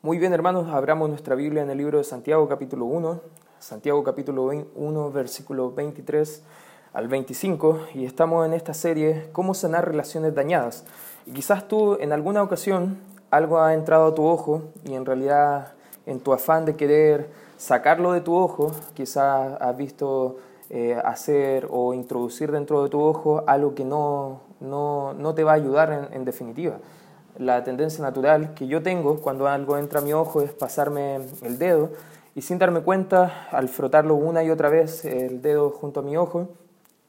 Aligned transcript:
Muy 0.00 0.20
bien, 0.20 0.32
hermanos, 0.32 0.68
abramos 0.68 1.08
nuestra 1.08 1.34
Biblia 1.34 1.60
en 1.60 1.70
el 1.70 1.78
libro 1.78 1.98
de 1.98 2.04
Santiago 2.04 2.46
capítulo 2.46 2.84
1, 2.84 3.20
Santiago 3.58 4.04
capítulo 4.04 4.48
1, 4.76 5.10
versículo 5.10 5.72
23 5.72 6.44
al 6.92 7.08
25, 7.08 7.80
y 7.94 8.04
estamos 8.04 8.46
en 8.46 8.54
esta 8.54 8.74
serie, 8.74 9.28
¿Cómo 9.32 9.54
sanar 9.54 9.88
relaciones 9.88 10.36
dañadas? 10.36 10.84
Y 11.26 11.32
quizás 11.32 11.66
tú 11.66 11.98
en 12.00 12.12
alguna 12.12 12.44
ocasión 12.44 12.98
algo 13.32 13.58
ha 13.58 13.74
entrado 13.74 14.06
a 14.06 14.14
tu 14.14 14.24
ojo 14.24 14.62
y 14.84 14.94
en 14.94 15.04
realidad 15.04 15.72
en 16.06 16.20
tu 16.20 16.32
afán 16.32 16.64
de 16.64 16.76
querer 16.76 17.30
sacarlo 17.56 18.12
de 18.12 18.20
tu 18.20 18.36
ojo, 18.36 18.70
quizás 18.94 19.60
has 19.60 19.76
visto 19.76 20.36
eh, 20.70 20.96
hacer 21.04 21.66
o 21.72 21.92
introducir 21.92 22.52
dentro 22.52 22.84
de 22.84 22.88
tu 22.88 23.00
ojo 23.00 23.42
algo 23.48 23.74
que 23.74 23.84
no, 23.84 24.42
no, 24.60 25.12
no 25.14 25.34
te 25.34 25.42
va 25.42 25.50
a 25.50 25.56
ayudar 25.56 26.10
en 26.12 26.24
definitiva 26.24 26.78
la 27.38 27.64
tendencia 27.64 28.02
natural 28.02 28.54
que 28.54 28.66
yo 28.66 28.82
tengo 28.82 29.20
cuando 29.20 29.46
algo 29.46 29.78
entra 29.78 30.00
a 30.00 30.02
mi 30.02 30.12
ojo 30.12 30.42
es 30.42 30.52
pasarme 30.52 31.20
el 31.42 31.58
dedo 31.58 31.90
y 32.34 32.42
sin 32.42 32.58
darme 32.58 32.82
cuenta, 32.82 33.48
al 33.50 33.68
frotarlo 33.68 34.14
una 34.14 34.44
y 34.44 34.50
otra 34.50 34.68
vez 34.68 35.04
el 35.04 35.42
dedo 35.42 35.70
junto 35.70 36.00
a 36.00 36.02
mi 36.02 36.16
ojo, 36.16 36.48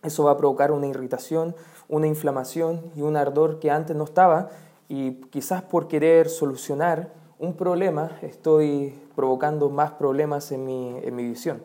eso 0.02 0.24
va 0.24 0.32
a 0.32 0.38
provocar 0.38 0.72
una 0.72 0.88
irritación, 0.88 1.56
una 1.88 2.08
inflamación 2.08 2.82
y 2.96 3.02
un 3.02 3.18
ardor 3.18 3.60
que 3.60 3.70
antes 3.70 3.96
no 3.96 4.06
estaba 4.06 4.50
y 4.88 5.14
quizás 5.30 5.62
por 5.62 5.88
querer 5.88 6.30
solucionar 6.30 7.10
un 7.38 7.54
problema 7.54 8.12
estoy 8.22 8.94
provocando 9.16 9.70
más 9.70 9.92
problemas 9.92 10.52
en 10.52 10.66
mi, 10.66 10.98
en 11.04 11.16
mi 11.16 11.24
visión. 11.24 11.62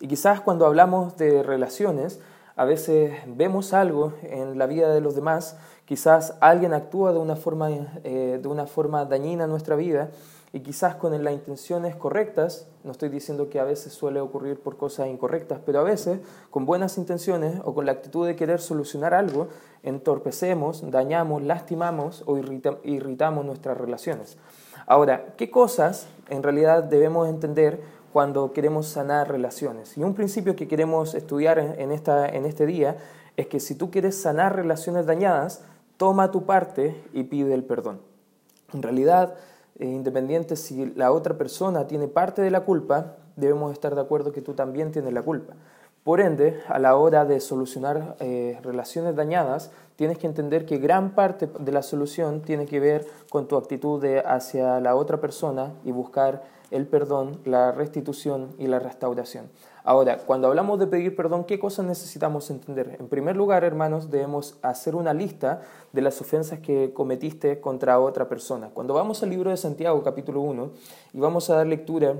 Y 0.00 0.08
quizás 0.08 0.40
cuando 0.40 0.66
hablamos 0.66 1.16
de 1.16 1.42
relaciones, 1.42 2.20
a 2.56 2.64
veces 2.64 3.12
vemos 3.26 3.72
algo 3.72 4.14
en 4.22 4.58
la 4.58 4.66
vida 4.66 4.92
de 4.92 5.00
los 5.00 5.14
demás 5.14 5.56
Quizás 5.86 6.34
alguien 6.40 6.74
actúa 6.74 7.12
de 7.12 7.20
una 7.20 7.36
forma, 7.36 7.70
eh, 8.02 8.40
de 8.42 8.48
una 8.48 8.66
forma 8.66 9.04
dañina 9.04 9.44
en 9.44 9.50
nuestra 9.50 9.76
vida 9.76 10.10
y 10.52 10.60
quizás 10.60 10.96
con 10.96 11.22
las 11.22 11.32
intenciones 11.32 11.94
correctas, 11.94 12.66
no 12.82 12.90
estoy 12.90 13.08
diciendo 13.08 13.48
que 13.48 13.60
a 13.60 13.64
veces 13.64 13.92
suele 13.92 14.18
ocurrir 14.20 14.58
por 14.58 14.76
cosas 14.76 15.06
incorrectas, 15.06 15.60
pero 15.64 15.78
a 15.78 15.84
veces 15.84 16.18
con 16.50 16.66
buenas 16.66 16.98
intenciones 16.98 17.60
o 17.64 17.72
con 17.72 17.86
la 17.86 17.92
actitud 17.92 18.26
de 18.26 18.34
querer 18.34 18.60
solucionar 18.60 19.14
algo, 19.14 19.46
entorpecemos, 19.84 20.90
dañamos, 20.90 21.42
lastimamos 21.42 22.24
o 22.26 22.36
irritamos 22.36 23.44
nuestras 23.44 23.78
relaciones. 23.78 24.38
Ahora, 24.88 25.34
¿qué 25.36 25.50
cosas 25.50 26.08
en 26.28 26.42
realidad 26.42 26.82
debemos 26.82 27.28
entender 27.28 27.80
cuando 28.16 28.54
queremos 28.54 28.86
sanar 28.86 29.28
relaciones? 29.28 29.98
Y 29.98 30.02
un 30.02 30.14
principio 30.14 30.56
que 30.56 30.66
queremos 30.66 31.14
estudiar 31.14 31.58
en, 31.58 31.92
esta, 31.92 32.26
en 32.26 32.46
este 32.46 32.64
día 32.64 32.96
es 33.36 33.46
que 33.46 33.60
si 33.60 33.74
tú 33.74 33.90
quieres 33.90 34.18
sanar 34.18 34.56
relaciones 34.56 35.04
dañadas, 35.04 35.62
toma 35.98 36.30
tu 36.30 36.46
parte 36.46 36.98
y 37.12 37.24
pide 37.24 37.52
el 37.52 37.62
perdón. 37.62 38.00
En 38.72 38.80
realidad, 38.80 39.34
independiente 39.78 40.56
si 40.56 40.94
la 40.94 41.12
otra 41.12 41.36
persona 41.36 41.86
tiene 41.88 42.08
parte 42.08 42.40
de 42.40 42.50
la 42.50 42.62
culpa, 42.62 43.16
debemos 43.36 43.70
estar 43.70 43.94
de 43.94 44.00
acuerdo 44.00 44.32
que 44.32 44.40
tú 44.40 44.54
también 44.54 44.92
tienes 44.92 45.12
la 45.12 45.20
culpa. 45.20 45.52
Por 46.02 46.22
ende, 46.22 46.58
a 46.68 46.78
la 46.78 46.96
hora 46.96 47.26
de 47.26 47.38
solucionar 47.40 48.16
eh, 48.20 48.58
relaciones 48.62 49.14
dañadas, 49.14 49.70
tienes 49.96 50.16
que 50.16 50.26
entender 50.26 50.64
que 50.64 50.78
gran 50.78 51.14
parte 51.14 51.50
de 51.58 51.72
la 51.72 51.82
solución 51.82 52.40
tiene 52.40 52.64
que 52.64 52.80
ver 52.80 53.06
con 53.28 53.46
tu 53.46 53.58
actitud 53.58 54.02
hacia 54.24 54.80
la 54.80 54.96
otra 54.96 55.20
persona 55.20 55.74
y 55.84 55.92
buscar 55.92 56.55
el 56.70 56.86
perdón, 56.86 57.40
la 57.44 57.72
restitución 57.72 58.54
y 58.58 58.66
la 58.66 58.78
restauración. 58.78 59.48
Ahora, 59.84 60.18
cuando 60.18 60.48
hablamos 60.48 60.80
de 60.80 60.88
pedir 60.88 61.14
perdón, 61.14 61.44
¿qué 61.44 61.60
cosas 61.60 61.86
necesitamos 61.86 62.50
entender? 62.50 62.96
En 62.98 63.08
primer 63.08 63.36
lugar, 63.36 63.62
hermanos, 63.62 64.10
debemos 64.10 64.58
hacer 64.62 64.96
una 64.96 65.14
lista 65.14 65.62
de 65.92 66.02
las 66.02 66.20
ofensas 66.20 66.58
que 66.58 66.92
cometiste 66.92 67.60
contra 67.60 68.00
otra 68.00 68.28
persona. 68.28 68.70
Cuando 68.74 68.94
vamos 68.94 69.22
al 69.22 69.30
libro 69.30 69.50
de 69.50 69.56
Santiago, 69.56 70.02
capítulo 70.02 70.40
1, 70.40 70.70
y 71.14 71.20
vamos 71.20 71.50
a 71.50 71.56
dar 71.56 71.66
lectura 71.68 72.16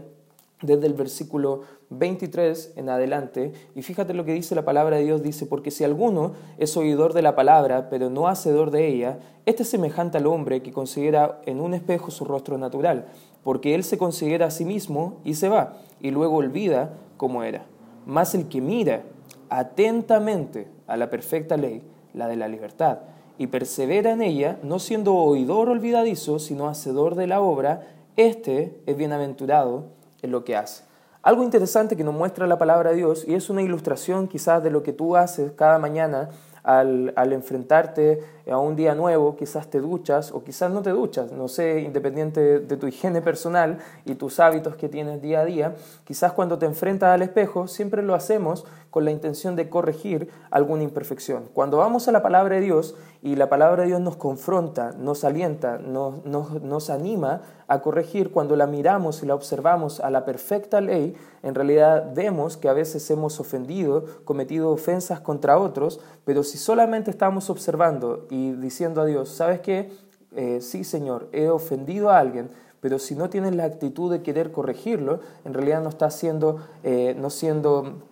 desde 0.63 0.87
el 0.87 0.95
versículo 0.95 1.63
23 1.91 2.75
en 2.77 2.89
adelante, 2.89 3.53
y 3.75 3.83
fíjate 3.83 4.15
lo 4.15 4.25
que 4.25 4.33
dice 4.33 4.55
la 4.55 4.65
palabra 4.65 4.97
de 4.97 5.05
Dios, 5.05 5.23
dice, 5.23 5.47
porque 5.47 5.71
si 5.71 5.85
alguno 5.85 6.33
es 6.59 6.77
oidor 6.77 7.13
de 7.13 7.23
la 7.23 7.35
palabra, 7.35 7.91
pero 7.91 8.11
no 8.11 8.29
hacedor 8.29 8.71
de 8.71 8.87
ella, 8.87 9.19
este 9.45 9.65
es 9.65 9.69
semejante 9.69 10.19
al 10.19 10.27
hombre 10.27 10.63
que 10.63 10.73
considera 10.73 11.41
en 11.45 11.61
un 11.61 11.75
espejo 11.75 12.11
su 12.11 12.25
rostro 12.25 12.59
natural, 12.59 13.07
porque 13.47 13.77
él 13.77 13.85
se 13.85 13.97
considera 13.97 14.47
a 14.47 14.51
sí 14.51 14.65
mismo 14.65 15.21
y 15.23 15.35
se 15.35 15.49
va, 15.49 15.75
y 16.01 16.11
luego 16.11 16.39
olvida 16.39 16.95
como 17.17 17.45
era. 17.45 17.65
Mas 18.05 18.35
el 18.35 18.49
que 18.49 18.61
mira 18.61 19.05
atentamente 19.51 20.67
a 20.89 20.97
la 20.97 21.11
perfecta 21.11 21.57
ley, 21.57 21.85
la 22.13 22.27
de 22.27 22.35
la 22.35 22.49
libertad, 22.49 23.03
y 23.39 23.47
persevera 23.47 24.11
en 24.11 24.21
ella, 24.21 24.59
no 24.65 24.81
siendo 24.81 25.15
oidor 25.15 25.69
olvidadizo, 25.69 26.41
sino 26.41 26.67
hacedor 26.67 27.15
de 27.15 27.29
la 27.29 27.41
obra, 27.41 27.87
éste 28.17 28.81
es 28.85 28.97
bienaventurado 28.97 29.85
en 30.23 30.33
lo 30.33 30.43
que 30.43 30.57
hace. 30.57 30.83
Algo 31.23 31.45
interesante 31.45 31.97
que 31.97 32.03
nos 32.03 32.15
muestra 32.15 32.49
la 32.49 32.59
palabra 32.59 32.91
de 32.91 32.97
Dios, 32.97 33.25
y 33.29 33.35
es 33.35 33.49
una 33.49 33.63
ilustración 33.63 34.27
quizás 34.27 34.61
de 34.65 34.73
lo 34.73 34.83
que 34.83 34.93
tú 34.93 35.15
haces 35.15 35.53
cada 35.53 35.79
mañana 35.79 36.31
al, 36.67 37.33
enfrentarte 37.33 38.25
a 38.51 38.59
un 38.59 38.75
día 38.75 38.97
nuevo, 38.97 39.37
quizás 39.37 39.71
te 39.71 39.81
duchas 39.81 40.33
o 40.33 40.43
quizás 40.43 40.71
no 40.71 40.83
te 40.83 40.91
duchas, 40.91 41.31
no 41.31 41.47
sé, 41.47 41.81
independiente 41.81 42.59
de 42.59 42.77
tu 42.77 42.89
higiene 42.89 43.23
personal 43.23 43.79
y 44.05 44.17
tus 44.17 44.41
hábitos 44.41 44.75
que 44.75 44.89
tienes 44.89 45.23
día 45.23 45.41
a 45.41 45.45
día, 45.45 45.75
quizás 46.05 46.33
cuando 46.33 46.59
te 46.59 46.67
enfrentas 46.67 47.15
al 47.15 47.23
espejo 47.23 47.69
siempre 47.69 48.03
lo 48.03 48.15
hacemos 48.15 48.67
con 48.91 49.05
la 49.05 49.13
intención 49.13 49.55
de 49.55 49.69
corregir 49.69 50.29
alguna 50.51 50.83
imperfección. 50.83 51.45
Cuando 51.55 51.77
vamos 51.77 52.09
a 52.09 52.13
la 52.13 52.23
palabra 52.23 52.57
de 52.57 52.63
Dios 52.63 52.97
y 53.23 53.37
la 53.37 53.49
palabra 53.49 53.83
de 53.83 53.89
Dios 53.89 54.01
nos 54.01 54.17
confronta, 54.17 54.91
nos 54.99 55.23
alienta, 55.23 55.79
nos, 55.79 56.25
nos 56.25 56.91
anima 56.91 57.43
a 57.69 57.81
corregir, 57.81 58.31
cuando 58.31 58.55
la 58.57 58.67
miramos 58.67 59.23
y 59.23 59.27
la 59.27 59.35
observamos 59.35 60.01
a 60.01 60.11
la 60.11 60.25
perfecta 60.25 60.81
ley, 60.81 61.17
en 61.43 61.55
realidad 61.55 62.13
vemos 62.15 62.57
que 62.57 62.69
a 62.69 62.73
veces 62.73 63.11
hemos 63.11 63.41
ofendido, 63.41 64.05
cometido 64.25 64.71
ofensas 64.71 65.21
contra 65.21 65.59
otros, 65.59 66.01
pero 66.25 66.43
si 66.43 66.59
solamente 66.59 67.11
estamos 67.11 67.51
observando 67.51 68.27
y 68.31 68.53
diciendo 68.53 69.01
a 69.01 69.07
Dios, 69.07 69.31
¿sabes 69.31 69.61
qué? 69.61 69.91
Eh, 70.37 70.61
sí, 70.61 70.85
Señor, 70.85 71.29
he 71.33 71.49
ofendido 71.49 72.11
a 72.11 72.19
alguien, 72.19 72.51
pero 72.81 72.99
si 72.99 73.15
no 73.17 73.31
tienes 73.31 73.55
la 73.57 73.65
actitud 73.65 74.13
de 74.13 74.23
querer 74.23 74.53
corregirlo, 74.53 75.21
en 75.45 75.55
realidad 75.55 75.83
no 75.83 75.89
está 75.89 76.11
siendo, 76.11 76.61
eh, 76.85 77.17
no 77.19 77.31
siendo 77.31 78.03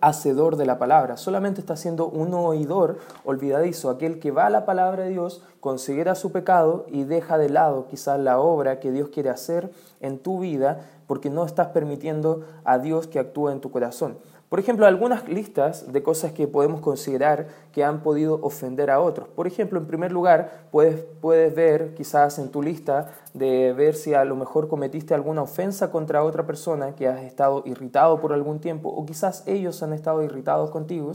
hacedor 0.00 0.56
de 0.56 0.66
la 0.66 0.78
palabra, 0.78 1.16
solamente 1.16 1.60
está 1.60 1.76
siendo 1.76 2.08
un 2.08 2.34
oidor 2.34 2.98
olvidadizo, 3.24 3.90
aquel 3.90 4.18
que 4.18 4.30
va 4.30 4.46
a 4.46 4.50
la 4.50 4.64
palabra 4.64 5.04
de 5.04 5.10
Dios, 5.10 5.42
considera 5.60 6.14
su 6.14 6.32
pecado 6.32 6.86
y 6.88 7.04
deja 7.04 7.38
de 7.38 7.48
lado 7.48 7.86
quizás 7.88 8.18
la 8.18 8.38
obra 8.38 8.80
que 8.80 8.92
Dios 8.92 9.08
quiere 9.08 9.30
hacer 9.30 9.70
en 10.00 10.18
tu 10.18 10.40
vida 10.40 10.86
porque 11.06 11.30
no 11.30 11.44
estás 11.44 11.68
permitiendo 11.68 12.44
a 12.64 12.78
Dios 12.78 13.06
que 13.06 13.18
actúe 13.18 13.48
en 13.48 13.60
tu 13.60 13.70
corazón. 13.70 14.18
Por 14.48 14.58
ejemplo, 14.58 14.86
algunas 14.86 15.28
listas 15.28 15.92
de 15.92 16.02
cosas 16.02 16.32
que 16.32 16.48
podemos 16.48 16.80
considerar 16.80 17.48
que 17.70 17.84
han 17.84 18.02
podido 18.02 18.40
ofender 18.42 18.90
a 18.90 18.98
otros. 18.98 19.28
Por 19.28 19.46
ejemplo, 19.46 19.78
en 19.78 19.86
primer 19.86 20.10
lugar, 20.10 20.68
puedes, 20.70 21.04
puedes 21.20 21.54
ver 21.54 21.94
quizás 21.94 22.38
en 22.38 22.50
tu 22.50 22.62
lista 22.62 23.10
de 23.34 23.74
ver 23.74 23.94
si 23.94 24.14
a 24.14 24.24
lo 24.24 24.36
mejor 24.36 24.68
cometiste 24.68 25.12
alguna 25.12 25.42
ofensa 25.42 25.90
contra 25.90 26.24
otra 26.24 26.46
persona 26.46 26.94
que 26.94 27.08
has 27.08 27.22
estado 27.24 27.62
irritado 27.66 28.22
por 28.22 28.32
algún 28.32 28.58
tiempo 28.58 28.88
o 28.88 29.04
quizás 29.04 29.42
ellos 29.46 29.82
han 29.82 29.92
estado 29.92 30.22
irritados 30.22 30.70
contigo. 30.70 31.12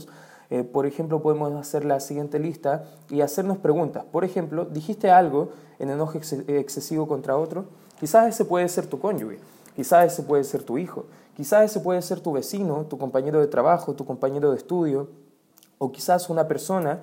Eh, 0.50 0.62
por 0.62 0.86
ejemplo, 0.86 1.20
podemos 1.20 1.52
hacer 1.54 1.84
la 1.84 1.98
siguiente 1.98 2.38
lista 2.38 2.84
y 3.10 3.20
hacernos 3.20 3.58
preguntas. 3.58 4.04
Por 4.04 4.24
ejemplo, 4.24 4.64
dijiste 4.64 5.10
algo 5.10 5.48
en 5.80 5.90
enojo 5.90 6.18
excesivo 6.18 7.08
contra 7.08 7.36
otro. 7.36 7.64
Quizás 7.98 8.28
ese 8.28 8.44
puede 8.44 8.68
ser 8.68 8.86
tu 8.86 9.00
cónyuge. 9.00 9.40
Quizás 9.74 10.12
ese 10.12 10.22
puede 10.22 10.44
ser 10.44 10.62
tu 10.62 10.78
hijo, 10.78 11.06
quizás 11.34 11.64
ese 11.64 11.80
puede 11.80 12.02
ser 12.02 12.20
tu 12.20 12.32
vecino, 12.32 12.86
tu 12.88 12.98
compañero 12.98 13.40
de 13.40 13.46
trabajo, 13.46 13.94
tu 13.94 14.04
compañero 14.04 14.50
de 14.50 14.56
estudio, 14.56 15.08
o 15.78 15.92
quizás 15.92 16.30
una 16.30 16.48
persona 16.48 17.00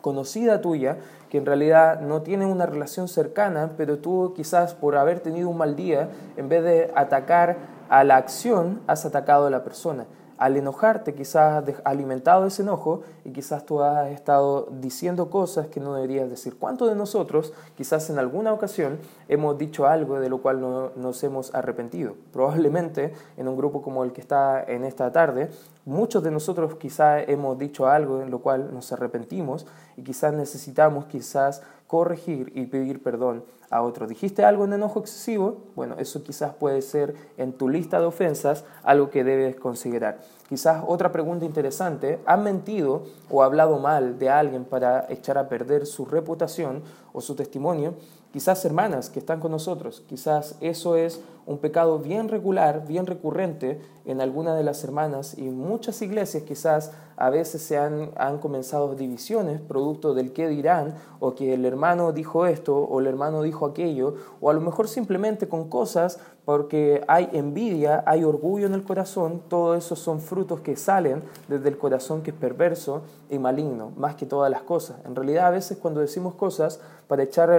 conocida 0.00 0.60
tuya 0.60 0.98
que 1.30 1.38
en 1.38 1.46
realidad 1.46 2.00
no 2.00 2.22
tiene 2.22 2.46
una 2.46 2.66
relación 2.66 3.08
cercana, 3.08 3.72
pero 3.76 3.98
tú 3.98 4.32
quizás 4.36 4.74
por 4.74 4.96
haber 4.96 5.20
tenido 5.20 5.48
un 5.48 5.56
mal 5.56 5.74
día, 5.74 6.10
en 6.36 6.48
vez 6.48 6.62
de 6.62 6.92
atacar 6.94 7.56
a 7.88 8.04
la 8.04 8.16
acción, 8.16 8.80
has 8.86 9.04
atacado 9.04 9.46
a 9.46 9.50
la 9.50 9.64
persona 9.64 10.06
al 10.38 10.56
enojarte 10.56 11.14
quizás 11.14 11.68
has 11.68 11.74
alimentado 11.84 12.46
ese 12.46 12.62
enojo 12.62 13.02
y 13.24 13.30
quizás 13.30 13.64
tú 13.64 13.80
has 13.82 14.10
estado 14.10 14.68
diciendo 14.80 15.30
cosas 15.30 15.68
que 15.68 15.80
no 15.80 15.94
deberías 15.94 16.28
decir. 16.28 16.56
¿Cuántos 16.56 16.88
de 16.88 16.94
nosotros 16.94 17.52
quizás 17.76 18.10
en 18.10 18.18
alguna 18.18 18.52
ocasión 18.52 18.98
hemos 19.28 19.58
dicho 19.58 19.86
algo 19.86 20.20
de 20.20 20.28
lo 20.28 20.38
cual 20.38 20.60
no, 20.60 20.90
nos 20.96 21.22
hemos 21.24 21.54
arrepentido? 21.54 22.14
Probablemente 22.32 23.12
en 23.36 23.48
un 23.48 23.56
grupo 23.56 23.82
como 23.82 24.04
el 24.04 24.12
que 24.12 24.20
está 24.20 24.62
en 24.62 24.84
esta 24.84 25.10
tarde, 25.12 25.50
muchos 25.84 26.22
de 26.22 26.30
nosotros 26.30 26.76
quizás 26.76 27.24
hemos 27.28 27.58
dicho 27.58 27.86
algo 27.86 28.22
en 28.22 28.30
lo 28.30 28.40
cual 28.40 28.72
nos 28.72 28.92
arrepentimos 28.92 29.66
y 29.96 30.02
quizás 30.02 30.32
necesitamos 30.34 31.06
quizás 31.06 31.62
corregir 31.86 32.52
y 32.54 32.66
pedir 32.66 33.02
perdón 33.02 33.44
a 33.70 33.82
otro. 33.82 34.06
¿Dijiste 34.06 34.44
algo 34.44 34.64
en 34.64 34.72
enojo 34.72 35.00
excesivo? 35.00 35.64
Bueno, 35.74 35.96
eso 35.98 36.22
quizás 36.22 36.54
puede 36.54 36.82
ser 36.82 37.14
en 37.36 37.52
tu 37.52 37.68
lista 37.68 38.00
de 38.00 38.06
ofensas 38.06 38.64
algo 38.82 39.10
que 39.10 39.24
debes 39.24 39.56
considerar. 39.56 40.20
Quizás 40.48 40.84
otra 40.86 41.10
pregunta 41.10 41.44
interesante, 41.44 42.20
¿has 42.24 42.38
mentido 42.38 43.02
o 43.28 43.42
hablado 43.42 43.80
mal 43.80 44.16
de 44.18 44.30
alguien 44.30 44.64
para 44.64 45.04
echar 45.08 45.38
a 45.38 45.48
perder 45.48 45.86
su 45.86 46.04
reputación 46.04 46.82
o 47.12 47.20
su 47.20 47.34
testimonio? 47.34 47.94
Quizás 48.32 48.64
hermanas 48.64 49.10
que 49.10 49.18
están 49.18 49.40
con 49.40 49.50
nosotros, 49.50 50.04
quizás 50.06 50.56
eso 50.60 50.94
es 50.94 51.20
un 51.46 51.58
pecado 51.58 51.98
bien 51.98 52.28
regular, 52.28 52.86
bien 52.86 53.06
recurrente 53.06 53.80
en 54.04 54.20
alguna 54.20 54.54
de 54.54 54.62
las 54.62 54.84
hermanas 54.84 55.38
y 55.38 55.48
muchas 55.48 56.02
iglesias 56.02 56.42
quizás 56.42 56.92
a 57.16 57.30
veces 57.30 57.62
se 57.62 57.78
han, 57.78 58.10
han 58.16 58.38
comenzado 58.38 58.94
divisiones 58.94 59.60
producto 59.60 60.12
del 60.12 60.32
qué 60.32 60.48
dirán 60.48 60.94
o 61.18 61.34
que 61.34 61.54
el 61.54 61.64
hermano 61.64 62.12
dijo 62.12 62.46
esto 62.46 62.76
o 62.76 63.00
el 63.00 63.06
hermano 63.06 63.42
dijo 63.42 63.64
aquello 63.64 64.14
o 64.40 64.50
a 64.50 64.54
lo 64.54 64.60
mejor 64.60 64.88
simplemente 64.88 65.48
con 65.48 65.68
cosas 65.68 66.18
porque 66.46 67.02
hay 67.08 67.28
envidia, 67.32 68.04
hay 68.06 68.22
orgullo 68.22 68.66
en 68.66 68.74
el 68.74 68.84
corazón, 68.84 69.42
todo 69.48 69.74
eso 69.74 69.96
son 69.96 70.20
frutos 70.20 70.60
que 70.60 70.76
salen 70.76 71.24
desde 71.48 71.68
el 71.68 71.76
corazón 71.76 72.22
que 72.22 72.30
es 72.30 72.36
perverso 72.36 73.02
y 73.28 73.38
maligno, 73.40 73.90
más 73.96 74.14
que 74.14 74.26
todas 74.26 74.48
las 74.48 74.62
cosas. 74.62 74.96
En 75.04 75.16
realidad 75.16 75.46
a 75.46 75.50
veces 75.50 75.76
cuando 75.76 76.00
decimos 76.00 76.34
cosas 76.34 76.80
para 77.08 77.22
echar 77.22 77.50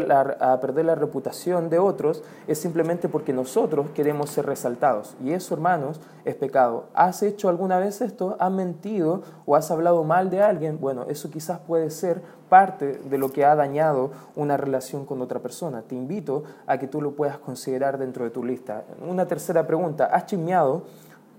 a 0.41 0.59
perder 0.59 0.85
la 0.85 0.95
reputación 0.95 1.69
de 1.69 1.79
otros 1.79 2.21
es 2.47 2.57
simplemente 2.57 3.07
porque 3.07 3.31
nosotros 3.31 3.87
queremos 3.93 4.29
ser 4.29 4.45
resaltados. 4.45 5.15
Y 5.23 5.31
eso, 5.31 5.53
hermanos, 5.53 6.01
es 6.25 6.35
pecado. 6.35 6.85
¿Has 6.93 7.23
hecho 7.23 7.47
alguna 7.47 7.79
vez 7.79 8.01
esto? 8.01 8.35
¿Has 8.39 8.51
mentido 8.51 9.21
o 9.45 9.55
has 9.55 9.71
hablado 9.71 10.03
mal 10.03 10.29
de 10.29 10.41
alguien? 10.41 10.79
Bueno, 10.81 11.05
eso 11.07 11.31
quizás 11.31 11.59
puede 11.59 11.89
ser 11.91 12.21
parte 12.49 12.97
de 12.97 13.17
lo 13.17 13.31
que 13.31 13.45
ha 13.45 13.55
dañado 13.55 14.11
una 14.35 14.57
relación 14.57 15.05
con 15.05 15.21
otra 15.21 15.39
persona. 15.39 15.81
Te 15.81 15.95
invito 15.95 16.43
a 16.65 16.77
que 16.77 16.87
tú 16.87 17.01
lo 17.01 17.11
puedas 17.11 17.37
considerar 17.37 17.97
dentro 17.97 18.25
de 18.25 18.31
tu 18.31 18.43
lista. 18.43 18.83
Una 19.07 19.27
tercera 19.27 19.65
pregunta, 19.65 20.05
¿has 20.05 20.25
chismeado? 20.25 20.83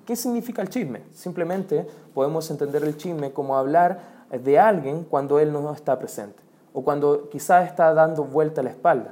¿Qué 0.06 0.16
significa 0.16 0.62
el 0.62 0.70
chisme? 0.70 1.02
Simplemente 1.12 1.86
podemos 2.14 2.50
entender 2.50 2.82
el 2.84 2.96
chisme 2.96 3.32
como 3.32 3.58
hablar 3.58 4.00
de 4.30 4.58
alguien 4.58 5.04
cuando 5.04 5.38
él 5.38 5.52
no 5.52 5.70
está 5.72 5.98
presente 5.98 6.47
o 6.78 6.84
cuando 6.84 7.28
quizás 7.28 7.66
está 7.66 7.92
dando 7.92 8.22
vuelta 8.22 8.60
a 8.60 8.64
la 8.64 8.70
espalda. 8.70 9.10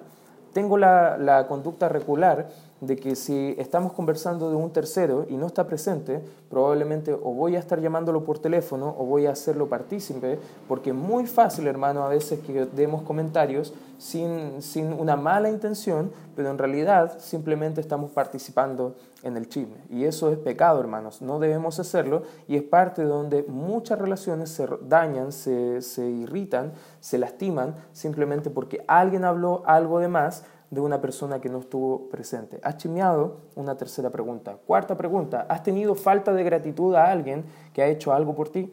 Tengo 0.52 0.78
la, 0.78 1.18
la 1.18 1.48
conducta 1.48 1.88
regular 1.88 2.46
de 2.80 2.96
que 2.96 3.16
si 3.16 3.54
estamos 3.58 3.92
conversando 3.92 4.50
de 4.50 4.56
un 4.56 4.70
tercero 4.70 5.26
y 5.28 5.36
no 5.36 5.46
está 5.46 5.66
presente, 5.66 6.20
probablemente 6.50 7.12
o 7.12 7.32
voy 7.32 7.56
a 7.56 7.58
estar 7.58 7.80
llamándolo 7.80 8.24
por 8.24 8.38
teléfono 8.38 8.94
o 8.98 9.06
voy 9.06 9.26
a 9.26 9.30
hacerlo 9.30 9.68
partícipe, 9.68 10.38
porque 10.68 10.90
es 10.90 10.96
muy 10.96 11.26
fácil, 11.26 11.66
hermano, 11.66 12.04
a 12.04 12.08
veces 12.08 12.40
que 12.40 12.66
demos 12.66 13.02
comentarios 13.02 13.72
sin, 13.98 14.60
sin 14.60 14.92
una 14.92 15.16
mala 15.16 15.48
intención, 15.48 16.10
pero 16.34 16.50
en 16.50 16.58
realidad 16.58 17.18
simplemente 17.18 17.80
estamos 17.80 18.10
participando 18.10 18.94
en 19.22 19.38
el 19.38 19.48
chisme. 19.48 19.76
Y 19.88 20.04
eso 20.04 20.30
es 20.30 20.38
pecado, 20.38 20.78
hermanos, 20.78 21.22
no 21.22 21.38
debemos 21.38 21.80
hacerlo 21.80 22.22
y 22.46 22.56
es 22.56 22.62
parte 22.62 23.02
de 23.02 23.08
donde 23.08 23.44
muchas 23.48 23.98
relaciones 23.98 24.50
se 24.50 24.68
dañan, 24.82 25.32
se, 25.32 25.80
se 25.80 26.06
irritan, 26.06 26.72
se 27.00 27.16
lastiman, 27.16 27.74
simplemente 27.92 28.50
porque 28.50 28.84
alguien 28.86 29.24
habló 29.24 29.62
algo 29.64 29.98
de 29.98 30.08
más 30.08 30.44
de 30.70 30.80
una 30.80 31.00
persona 31.00 31.40
que 31.40 31.48
no 31.48 31.58
estuvo 31.58 32.08
presente. 32.08 32.58
¿Has 32.62 32.78
chismeado? 32.78 33.38
Una 33.54 33.76
tercera 33.76 34.10
pregunta. 34.10 34.56
Cuarta 34.66 34.96
pregunta, 34.96 35.46
¿has 35.48 35.62
tenido 35.62 35.94
falta 35.94 36.32
de 36.32 36.44
gratitud 36.44 36.94
a 36.94 37.10
alguien 37.10 37.44
que 37.72 37.82
ha 37.82 37.86
hecho 37.86 38.12
algo 38.12 38.34
por 38.34 38.48
ti? 38.48 38.72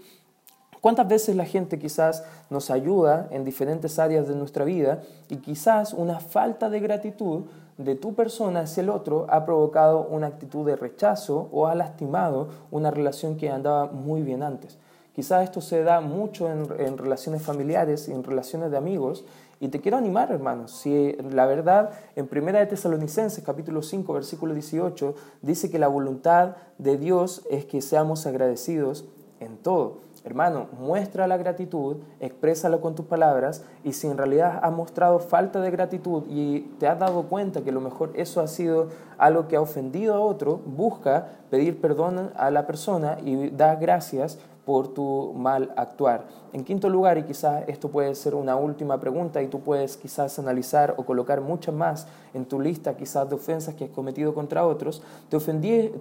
¿Cuántas 0.82 1.08
veces 1.08 1.38
la 1.38 1.46
gente 1.46 1.80
quizás 1.80 2.26
nos 2.50 2.70
ayuda 2.70 3.30
en 3.32 3.46
diferentes 3.46 4.00
áreas 4.00 4.28
de 4.28 4.36
nuestra 4.36 4.66
vida 4.66 5.02
y 5.30 5.38
quizás 5.38 5.94
una 5.94 6.20
falta 6.20 6.70
de 6.70 6.82
gratitud 6.82 7.44
de 7.78 7.96
tu 7.96 8.14
persona 8.16 8.62
hacia 8.62 8.82
el 8.82 8.90
otro 8.90 9.26
ha 9.30 9.46
provocado 9.46 10.06
una 10.10 10.28
actitud 10.28 10.66
de 10.66 10.76
rechazo 10.76 11.48
o 11.54 11.68
ha 11.68 11.76
lastimado 11.76 12.50
una 12.70 12.92
relación 12.92 13.38
que 13.38 13.50
andaba 13.50 13.86
muy 13.86 14.24
bien 14.24 14.44
antes? 14.44 14.78
Quizás 15.16 15.44
esto 15.44 15.62
se 15.62 15.84
da 15.84 16.02
mucho 16.02 16.52
en 16.52 16.98
relaciones 16.98 17.44
familiares 17.44 18.10
y 18.10 18.12
en 18.12 18.24
relaciones 18.24 18.70
de 18.72 18.78
amigos 18.78 19.24
y 19.64 19.70
te 19.70 19.80
quiero 19.80 19.96
animar, 19.96 20.30
hermanos, 20.30 20.72
si 20.72 21.14
la 21.32 21.46
verdad 21.46 21.92
en 22.18 22.28
Primera 22.28 22.60
de 22.60 22.66
Tesalonicenses 22.66 23.42
capítulo 23.46 23.82
5 23.82 24.12
versículo 24.12 24.54
18 24.54 25.16
dice 25.42 25.72
que 25.72 25.80
la 25.80 25.88
voluntad 25.88 26.58
de 26.80 26.98
Dios 26.98 27.44
es 27.50 27.64
que 27.64 27.82
seamos 27.82 28.28
agradecidos 28.28 29.06
en 29.40 29.56
todo. 29.56 30.00
Hermano, 30.26 30.68
muestra 30.78 31.28
la 31.28 31.38
gratitud, 31.38 31.98
exprésalo 32.20 32.82
con 32.82 32.94
tus 32.94 33.06
palabras 33.06 33.64
y 33.86 33.94
si 33.94 34.08
en 34.08 34.18
realidad 34.18 34.60
has 34.62 34.74
mostrado 34.74 35.20
falta 35.20 35.62
de 35.62 35.72
gratitud 35.72 36.24
y 36.28 36.62
te 36.78 36.88
has 36.88 37.00
dado 37.00 37.24
cuenta 37.24 37.62
que 37.62 37.70
a 37.70 37.74
lo 37.74 37.80
mejor 37.80 38.12
eso 38.16 38.42
ha 38.42 38.48
sido 38.48 38.90
algo 39.18 39.48
que 39.48 39.56
ha 39.56 39.62
ofendido 39.62 40.16
a 40.16 40.20
otro, 40.20 40.60
busca 40.66 41.28
pedir 41.50 41.80
perdón 41.80 42.32
a 42.36 42.52
la 42.52 42.68
persona 42.68 43.18
y 43.24 43.50
da 43.50 43.76
gracias 43.76 44.40
por 44.66 44.94
tu 44.94 45.34
mal 45.36 45.74
actuar. 45.76 46.26
En 46.54 46.64
quinto 46.64 46.90
lugar, 46.90 47.18
y 47.18 47.24
quizás 47.24 47.64
esto 47.68 47.90
puede 47.90 48.16
ser 48.16 48.36
una 48.36 48.56
última 48.56 49.00
pregunta 49.00 49.42
y 49.42 49.48
tú 49.48 49.60
puedes 49.60 49.98
quizás 49.98 50.40
analizar 50.40 50.96
o 50.98 51.06
colocar 51.06 51.42
muchas 51.42 51.76
más 51.76 52.08
en 52.34 52.46
tu 52.46 52.60
lista 52.60 52.96
quizás 52.96 53.30
de 53.30 53.36
ofensas 53.36 53.76
que 53.76 53.86
has 53.86 53.90
cometido 53.92 54.34
contra 54.34 54.66
otros, 54.66 55.02
te, 55.30 55.38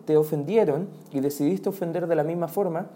te 0.04 0.16
ofendieron 0.16 0.88
y 1.10 1.20
decidiste 1.20 1.68
ofender 1.68 2.06
de 2.06 2.16
la 2.16 2.24
misma 2.24 2.48
forma, 2.48 2.86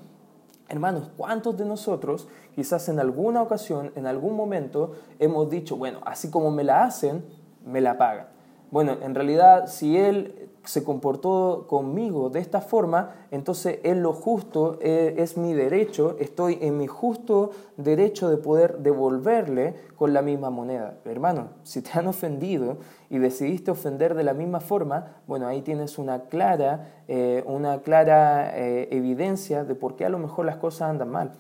Hermanos, 0.69 1.11
¿cuántos 1.17 1.57
de 1.57 1.65
nosotros 1.65 2.27
quizás 2.57 2.89
en 2.89 2.99
alguna 2.99 3.41
ocasión, 3.41 3.93
en 3.95 4.07
algún 4.07 4.35
momento, 4.35 4.95
hemos 5.21 5.49
dicho, 5.49 5.77
bueno, 5.77 6.01
así 6.05 6.29
como 6.29 6.51
me 6.51 6.65
la 6.65 6.83
hacen, 6.83 7.25
me 7.65 7.81
la 7.81 7.97
pagan? 7.97 8.36
Bueno, 8.71 8.97
en 9.03 9.15
realidad, 9.15 9.69
si 9.69 9.97
él 9.97 10.51
se 10.65 10.83
comportó 10.83 11.67
conmigo 11.69 12.31
de 12.31 12.41
esta 12.41 12.61
forma, 12.61 13.15
entonces 13.31 13.79
es 13.85 13.97
lo 13.97 14.13
justo, 14.13 14.79
eh, 14.81 15.15
es, 15.19 15.37
mi 15.37 15.55
derecho, 15.55 16.17
estoy 16.19 16.59
en 16.61 16.77
mi 16.77 16.89
justo 16.89 17.53
derecho 17.77 18.29
de 18.29 18.37
poder 18.37 18.79
devolverle 18.79 19.75
con 19.95 20.13
la 20.13 20.23
misma 20.23 20.51
moneda. 20.51 20.99
Hermano, 21.05 21.51
si 21.63 21.83
te 21.83 21.91
han 21.97 22.09
ofendido 22.09 22.79
y 23.09 23.19
decidiste 23.19 23.71
ofender 23.71 24.15
de 24.15 24.25
la 24.25 24.35
misma 24.35 24.61
forma, 24.61 25.19
bueno, 25.29 25.47
ahí 25.47 25.63
tienes 25.63 25.99
una 25.99 26.25
clara, 26.25 27.03
eh, 27.07 27.45
una 27.47 27.83
clara 27.83 28.59
eh, 28.59 28.89
evidencia 28.91 29.65
de 29.65 29.75
por 29.77 29.95
qué 29.95 30.05
a 30.05 30.09
lo 30.09 30.19
mejor 30.19 30.45
las 30.45 30.57
cosas 30.57 30.91
andan 30.91 31.11
mal. 31.11 31.33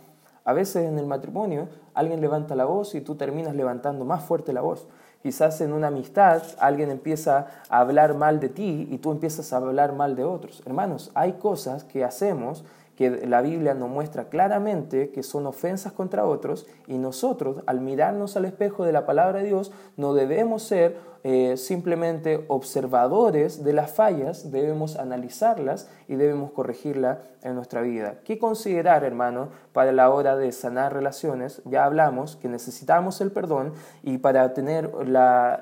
A 0.46 0.52
veces 0.52 0.86
en 0.86 0.96
el 0.96 1.06
matrimonio 1.06 1.68
alguien 1.92 2.20
levanta 2.20 2.54
la 2.54 2.64
voz 2.64 2.94
y 2.94 3.00
tú 3.00 3.16
terminas 3.16 3.56
levantando 3.56 4.04
más 4.04 4.22
fuerte 4.22 4.52
la 4.52 4.60
voz. 4.60 4.86
Quizás 5.20 5.60
en 5.60 5.72
una 5.72 5.88
amistad 5.88 6.40
alguien 6.60 6.88
empieza 6.88 7.48
a 7.68 7.80
hablar 7.80 8.14
mal 8.14 8.38
de 8.38 8.48
ti 8.48 8.86
y 8.88 8.98
tú 8.98 9.10
empiezas 9.10 9.52
a 9.52 9.56
hablar 9.56 9.92
mal 9.92 10.14
de 10.14 10.22
otros. 10.22 10.62
Hermanos, 10.64 11.10
hay 11.14 11.32
cosas 11.32 11.82
que 11.82 12.04
hacemos 12.04 12.64
que 12.96 13.26
la 13.26 13.42
Biblia 13.42 13.74
nos 13.74 13.90
muestra 13.90 14.28
claramente 14.28 15.10
que 15.10 15.22
son 15.22 15.46
ofensas 15.46 15.92
contra 15.92 16.24
otros 16.24 16.66
y 16.86 16.98
nosotros 16.98 17.62
al 17.66 17.80
mirarnos 17.80 18.36
al 18.36 18.46
espejo 18.46 18.84
de 18.84 18.92
la 18.92 19.06
palabra 19.06 19.40
de 19.40 19.46
Dios 19.46 19.72
no 19.96 20.14
debemos 20.14 20.62
ser 20.62 20.96
eh, 21.28 21.56
simplemente 21.56 22.44
observadores 22.46 23.64
de 23.64 23.72
las 23.72 23.90
fallas, 23.90 24.52
debemos 24.52 24.94
analizarlas 24.94 25.90
y 26.06 26.14
debemos 26.14 26.52
corregirlas 26.52 27.18
en 27.42 27.56
nuestra 27.56 27.80
vida. 27.80 28.20
¿Qué 28.24 28.38
considerar, 28.38 29.02
hermano, 29.02 29.48
para 29.72 29.90
la 29.90 30.08
hora 30.10 30.36
de 30.36 30.52
sanar 30.52 30.94
relaciones? 30.94 31.62
Ya 31.64 31.84
hablamos 31.84 32.36
que 32.36 32.46
necesitamos 32.46 33.20
el 33.20 33.32
perdón 33.32 33.72
y 34.04 34.18
para 34.18 34.54
tener 34.54 34.88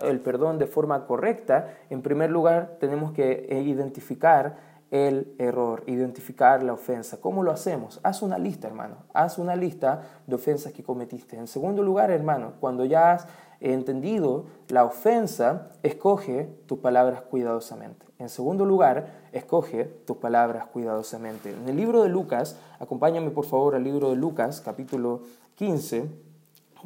el 0.02 0.20
perdón 0.20 0.58
de 0.58 0.66
forma 0.66 1.06
correcta, 1.06 1.70
en 1.88 2.02
primer 2.02 2.30
lugar 2.30 2.76
tenemos 2.78 3.12
que 3.12 3.46
identificar 3.64 4.73
el 4.94 5.34
error, 5.38 5.82
identificar 5.88 6.62
la 6.62 6.72
ofensa. 6.72 7.20
¿Cómo 7.20 7.42
lo 7.42 7.50
hacemos? 7.50 7.98
Haz 8.04 8.22
una 8.22 8.38
lista, 8.38 8.68
hermano. 8.68 8.98
Haz 9.12 9.38
una 9.38 9.56
lista 9.56 10.02
de 10.28 10.36
ofensas 10.36 10.72
que 10.72 10.84
cometiste. 10.84 11.36
En 11.36 11.48
segundo 11.48 11.82
lugar, 11.82 12.12
hermano, 12.12 12.52
cuando 12.60 12.84
ya 12.84 13.10
has 13.10 13.26
entendido 13.58 14.44
la 14.68 14.84
ofensa, 14.84 15.72
escoge 15.82 16.48
tus 16.66 16.78
palabras 16.78 17.22
cuidadosamente. 17.22 18.06
En 18.20 18.28
segundo 18.28 18.64
lugar, 18.64 19.24
escoge 19.32 19.84
tus 19.84 20.18
palabras 20.18 20.66
cuidadosamente. 20.66 21.50
En 21.50 21.68
el 21.68 21.74
libro 21.76 22.04
de 22.04 22.08
Lucas, 22.08 22.56
acompáñame 22.78 23.32
por 23.32 23.46
favor 23.46 23.74
al 23.74 23.82
libro 23.82 24.10
de 24.10 24.16
Lucas, 24.16 24.60
capítulo 24.60 25.22
15, 25.56 26.08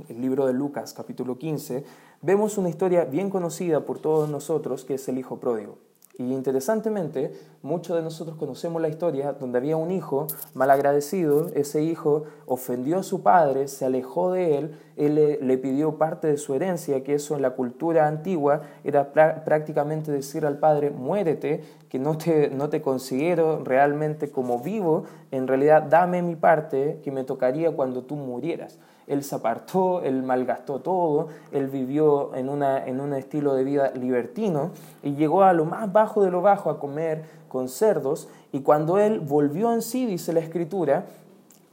el 0.09 0.21
libro 0.23 0.47
de 0.47 0.55
Lucas, 0.55 0.95
capítulo 0.95 1.37
15, 1.37 1.85
vemos 2.23 2.57
una 2.57 2.71
historia 2.71 3.05
bien 3.05 3.29
conocida 3.29 3.85
por 3.85 3.99
todos 3.99 4.31
nosotros, 4.31 4.87
que 4.87 4.95
es 4.95 5.07
el 5.11 5.19
Hijo 5.19 5.41
Pródigo. 5.41 5.88
Y 6.21 6.33
interesantemente, 6.33 7.31
muchos 7.63 7.95
de 7.97 8.03
nosotros 8.03 8.37
conocemos 8.37 8.83
la 8.83 8.89
historia 8.89 9.35
donde 9.35 9.59
había 9.59 9.77
un 9.77 9.93
hijo 9.93 10.27
malagradecido, 10.53 11.47
ese 11.55 11.85
hijo 11.85 12.25
ofendió 12.45 12.99
a 12.99 13.03
su 13.05 13.23
padre, 13.23 13.69
se 13.69 13.85
alejó 13.85 14.33
de 14.33 14.59
él, 14.59 14.75
él 14.97 15.39
le, 15.41 15.59
pidió 15.59 15.97
parte 15.97 16.27
de 16.27 16.37
su 16.37 16.55
herencia, 16.55 17.05
que 17.05 17.15
eso 17.15 17.37
en 17.37 17.43
la 17.43 17.51
cultura 17.51 18.09
antigua 18.09 18.63
era 18.83 19.13
prácticamente 19.13 20.11
decir 20.11 20.45
al 20.45 20.59
padre, 20.59 20.91
muérete, 20.91 21.63
que 21.89 22.01
no 22.01 22.19
te, 22.19 22.51
no 22.51 22.69
te 22.69 22.83
considero 22.83 23.63
realmente 23.63 24.33
como 24.33 24.59
vivo, 24.59 25.05
en 25.31 25.47
realidad 25.47 25.85
dame 25.85 26.21
mi 26.23 26.35
parte 26.35 27.01
que 27.05 27.13
me 27.13 27.23
tocaría 27.23 27.71
cuando 27.71 28.03
tú 28.03 28.17
murieras 28.17 28.81
él 29.09 29.25
se 29.25 29.35
apartó, 29.35 30.03
él 30.03 30.23
malgastó 30.23 30.81
todo, 30.81 31.29
él 31.53 31.69
vivió 31.69 32.35
en, 32.35 32.49
una, 32.49 32.85
en 32.87 33.01
un 33.01 33.15
estilo 33.15 33.55
de 33.55 33.65
vida 33.65 33.93
libertino 33.95 34.71
y 35.03 35.15
llegó 35.15 35.43
a 35.43 35.53
lo 35.53 35.65
más 35.65 35.93
bajo 35.93 36.23
de 36.23 36.31
lo 36.31 36.43
bajo 36.43 36.71
a 36.71 36.79
comer 36.79 37.25
con 37.49 37.69
cerdos 37.69 38.29
y 38.53 38.61
cuando 38.61 38.99
él 38.99 39.21
volvió 39.21 39.73
en 39.73 39.83
sí, 39.83 40.07
dice 40.07 40.33
la 40.33 40.41
escritura, 40.41 41.07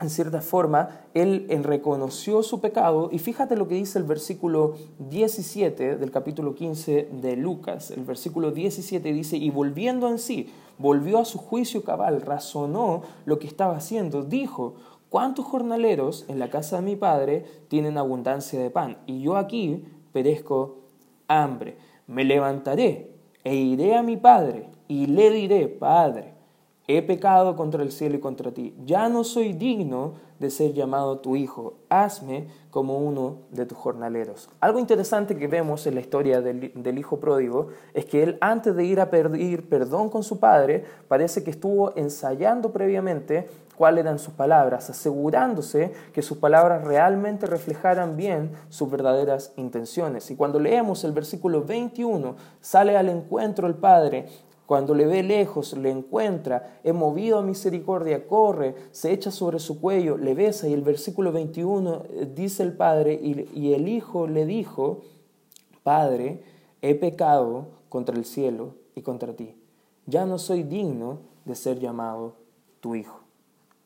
en 0.01 0.09
cierta 0.09 0.41
forma, 0.41 0.89
él 1.13 1.47
reconoció 1.63 2.43
su 2.43 2.59
pecado 2.59 3.09
y 3.13 3.19
fíjate 3.19 3.55
lo 3.55 3.69
que 3.69 3.75
dice 3.75 3.97
el 3.97 4.03
versículo 4.03 4.75
17 4.99 5.95
del 5.95 6.11
capítulo 6.11 6.53
15 6.53 7.09
de 7.13 7.37
Lucas. 7.37 7.91
El 7.91 8.03
versículo 8.03 8.51
17 8.51 9.13
dice, 9.13 9.37
y 9.37 9.49
volviendo 9.51 10.09
en 10.09 10.19
sí, 10.19 10.49
volvió 10.77 11.19
a 11.19 11.25
su 11.25 11.37
juicio 11.37 11.83
cabal, 11.83 12.21
razonó 12.21 13.03
lo 13.25 13.39
que 13.39 13.47
estaba 13.47 13.77
haciendo, 13.77 14.23
dijo, 14.23 14.75
¿cuántos 15.09 15.45
jornaleros 15.45 16.25
en 16.27 16.39
la 16.39 16.49
casa 16.49 16.77
de 16.77 16.81
mi 16.83 16.95
padre 16.95 17.45
tienen 17.67 17.97
abundancia 17.97 18.59
de 18.59 18.69
pan? 18.69 18.97
Y 19.05 19.21
yo 19.21 19.37
aquí 19.37 19.85
perezco 20.11 20.77
hambre. 21.27 21.77
Me 22.07 22.23
levantaré 22.23 23.11
e 23.43 23.55
iré 23.55 23.95
a 23.95 24.03
mi 24.03 24.17
padre 24.17 24.69
y 24.87 25.07
le 25.07 25.29
diré, 25.31 25.67
Padre, 25.67 26.33
he 26.87 27.01
pecado 27.01 27.55
contra 27.55 27.81
el 27.81 27.91
cielo 27.91 28.15
y 28.15 28.19
contra 28.19 28.51
ti, 28.51 28.75
ya 28.85 29.09
no 29.09 29.23
soy 29.23 29.53
digno 29.53 30.13
de 30.39 30.49
ser 30.49 30.73
llamado 30.73 31.19
tu 31.19 31.35
hijo, 31.35 31.75
hazme 31.89 32.47
como 32.69 32.97
uno 32.97 33.37
de 33.51 33.65
tus 33.65 33.77
jornaleros. 33.77 34.49
Algo 34.59 34.79
interesante 34.79 35.37
que 35.37 35.47
vemos 35.47 35.87
en 35.87 35.95
la 35.95 36.01
historia 36.01 36.41
del, 36.41 36.97
hijo 36.97 37.19
pródigo 37.19 37.69
es 37.93 38.05
que 38.05 38.21
él 38.21 38.37
antes 38.41 38.75
de 38.75 38.83
ir 38.85 38.99
a 38.99 39.09
pedir 39.09 39.67
perdón 39.69 40.09
con 40.09 40.23
su 40.23 40.39
padre, 40.39 40.83
parece 41.07 41.43
que 41.43 41.51
estuvo 41.51 41.95
ensayando 41.95 42.71
previamente 42.71 43.47
cuáles 43.77 44.05
eran 44.05 44.19
sus 44.19 44.33
palabras, 44.33 44.89
asegurándose 44.89 45.93
que 46.13 46.21
sus 46.21 46.37
palabras 46.37 46.83
realmente 46.83 47.45
reflejaran 47.45 48.17
bien 48.17 48.51
sus 48.69 48.89
verdaderas 48.89 49.53
intenciones. 49.57 50.31
Y 50.31 50.35
cuando 50.35 50.59
leemos 50.59 51.03
el 51.03 51.11
versículo 51.11 51.63
21, 51.63 52.35
sale 52.61 52.97
al 52.97 53.09
encuentro 53.09 53.67
el 53.67 53.75
Padre 53.75 54.27
cuando 54.65 54.95
le 54.95 55.05
ve 55.05 55.21
lejos, 55.21 55.73
le 55.77 55.91
encuentra, 55.91 56.79
he 56.83 56.91
movido 56.91 57.37
a 57.37 57.43
misericordia, 57.43 58.27
corre, 58.27 58.75
se 58.91 59.11
echa 59.11 59.29
sobre 59.29 59.59
su 59.59 59.79
cuello, 59.79 60.17
le 60.17 60.33
besa. 60.33 60.67
Y 60.67 60.73
el 60.73 60.81
versículo 60.81 61.31
21 61.31 62.03
eh, 62.09 62.31
dice 62.33 62.63
el 62.63 62.73
Padre, 62.73 63.19
y 63.21 63.73
el 63.73 63.87
Hijo 63.87 64.27
le 64.27 64.45
dijo, 64.45 65.01
Padre, 65.83 66.43
he 66.81 66.95
pecado 66.95 67.67
contra 67.89 68.15
el 68.15 68.25
cielo 68.25 68.75
y 68.95 69.01
contra 69.01 69.33
ti. 69.33 69.55
Ya 70.07 70.25
no 70.25 70.39
soy 70.39 70.63
digno 70.63 71.19
de 71.45 71.55
ser 71.55 71.79
llamado 71.79 72.35
tu 72.79 72.95
Hijo. 72.95 73.24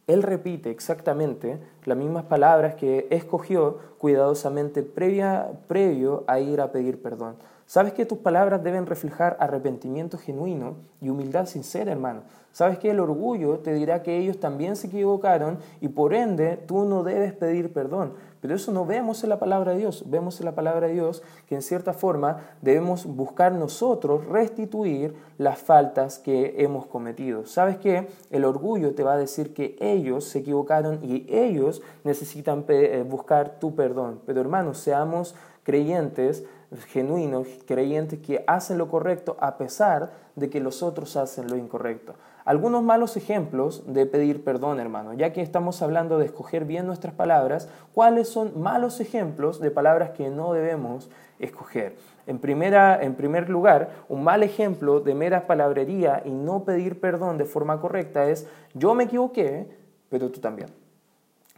Él 0.10 0.24
repite 0.24 0.72
exactamente 0.72 1.60
las 1.86 1.96
mismas 1.96 2.24
palabras 2.24 2.74
que 2.74 3.06
escogió 3.12 3.78
cuidadosamente 4.00 4.82
previa, 4.82 5.52
previo 5.68 6.24
a 6.26 6.40
ir 6.40 6.62
a 6.62 6.72
pedir 6.72 7.00
perdón. 7.00 7.36
Sabes 7.68 7.94
que 7.94 8.08
tus 8.08 8.18
palabras 8.18 8.64
deben 8.64 8.88
reflejar 8.88 9.38
arrepentimiento 9.40 10.18
genuino 10.18 10.78
y 11.00 11.10
humildad 11.10 11.46
sincera, 11.46 11.92
hermano. 11.92 12.24
Sabes 12.52 12.80
que 12.80 12.90
el 12.90 13.00
orgullo 13.00 13.60
te 13.60 13.72
dirá 13.76 14.02
que 14.02 14.18
ellos 14.18 14.40
también 14.40 14.76
se 14.76 14.88
equivocaron 14.88 15.60
y 15.80 15.90
por 15.90 16.16
ende 16.16 16.58
tú 16.58 16.86
no 16.86 17.04
debes 17.04 17.34
pedir 17.34 17.72
perdón. 17.72 18.14
Pero 18.42 18.56
eso 18.56 18.72
no 18.72 18.86
vemos 18.86 19.24
en 19.24 19.30
la 19.30 19.40
palabra 19.40 19.74
de 19.74 19.80
Dios. 19.80 20.04
Vemos 20.08 20.40
en 20.40 20.46
la 20.46 20.56
palabra 20.56 20.88
de 20.88 20.94
Dios 20.94 21.22
que 21.48 21.56
en 21.56 21.62
cierta 21.62 21.94
forma 21.94 22.38
debemos 22.62 23.06
buscar 23.06 23.52
nosotros 23.52 24.26
restituir 24.26 25.16
las 25.38 25.60
faltas 25.60 26.20
que 26.20 26.56
hemos 26.60 26.86
cometido. 26.86 27.46
¿Sabes 27.46 27.78
que 27.78 28.08
El 28.30 28.46
orgullo 28.46 28.96
te 28.96 29.04
va 29.04 29.14
a 29.14 29.18
decir 29.18 29.54
que 29.54 29.76
ellos 29.80 30.26
se 30.26 30.40
equivocaron 30.40 31.00
y 31.04 31.26
ellos 31.30 31.82
necesitan 32.04 32.66
eh, 32.70 33.06
buscar 33.08 33.60
tu 33.60 33.76
perdón. 33.76 34.22
Pero 34.26 34.42
hermanos, 34.42 34.78
seamos 34.80 35.36
creyentes 35.64 36.46
genuinos, 36.88 37.48
creyentes 37.66 38.20
que 38.20 38.44
hacen 38.48 38.78
lo 38.78 38.90
correcto 38.90 39.38
a 39.40 39.58
pesar 39.58 40.12
de 40.36 40.50
que 40.50 40.60
los 40.60 40.84
otros 40.84 41.16
hacen 41.16 41.50
lo 41.50 41.58
incorrecto. 41.58 42.14
Algunos 42.50 42.82
malos 42.82 43.16
ejemplos 43.16 43.84
de 43.86 44.08
pedir 44.08 44.44
perdón, 44.44 44.80
hermano, 44.80 45.14
ya 45.14 45.32
que 45.32 45.44
estamos 45.44 45.84
hablando 45.84 46.18
de 46.18 46.26
escoger 46.26 46.66
bien 46.66 46.88
nuestras 46.88 47.14
palabras, 47.14 47.70
¿cuáles 47.94 48.28
son 48.28 48.60
malos 48.60 49.00
ejemplos 49.00 49.60
de 49.60 49.70
palabras 49.70 50.10
que 50.18 50.32
no 50.32 50.54
debemos 50.54 51.12
escoger? 51.38 51.96
En, 52.26 52.40
primera, 52.40 53.04
en 53.04 53.14
primer 53.14 53.52
lugar, 53.52 53.92
un 54.10 54.24
mal 54.24 54.42
ejemplo 54.42 55.00
de 55.00 55.14
mera 55.14 55.46
palabrería 55.46 56.24
y 56.26 56.32
no 56.32 56.64
pedir 56.64 57.00
perdón 57.00 57.38
de 57.38 57.46
forma 57.46 57.80
correcta 57.80 58.28
es 58.28 58.48
yo 58.74 58.96
me 58.96 59.04
equivoqué, 59.04 59.70
pero 60.10 60.32
tú 60.32 60.40
también. 60.40 60.70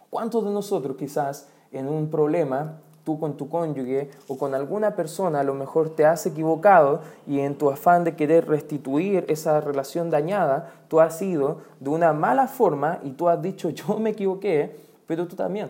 ¿Cuántos 0.10 0.44
de 0.44 0.52
nosotros 0.52 0.98
quizás 0.98 1.48
en 1.72 1.88
un 1.88 2.10
problema 2.10 2.82
tú 3.04 3.20
con 3.20 3.38
tu 3.38 3.50
cónyuge 3.50 4.10
o 4.28 4.38
con 4.38 4.54
alguna 4.54 4.96
persona 4.96 5.40
a 5.40 5.44
lo 5.44 5.54
mejor 5.54 5.96
te 5.96 6.06
has 6.06 6.26
equivocado 6.26 7.02
y 7.28 7.40
en 7.40 7.56
tu 7.56 7.70
afán 7.70 8.04
de 8.04 8.16
querer 8.16 8.48
restituir 8.48 9.26
esa 9.28 9.62
relación 9.62 10.10
dañada, 10.10 10.72
tú 10.88 11.00
has 11.00 11.22
ido 11.22 11.62
de 11.80 11.90
una 11.90 12.14
mala 12.14 12.48
forma 12.48 13.00
y 13.04 13.12
tú 13.12 13.30
has 13.30 13.42
dicho 13.42 13.70
yo 13.72 13.98
me 13.98 14.12
equivoqué, 14.12 14.76
pero 15.08 15.28
tú 15.28 15.36
también. 15.36 15.70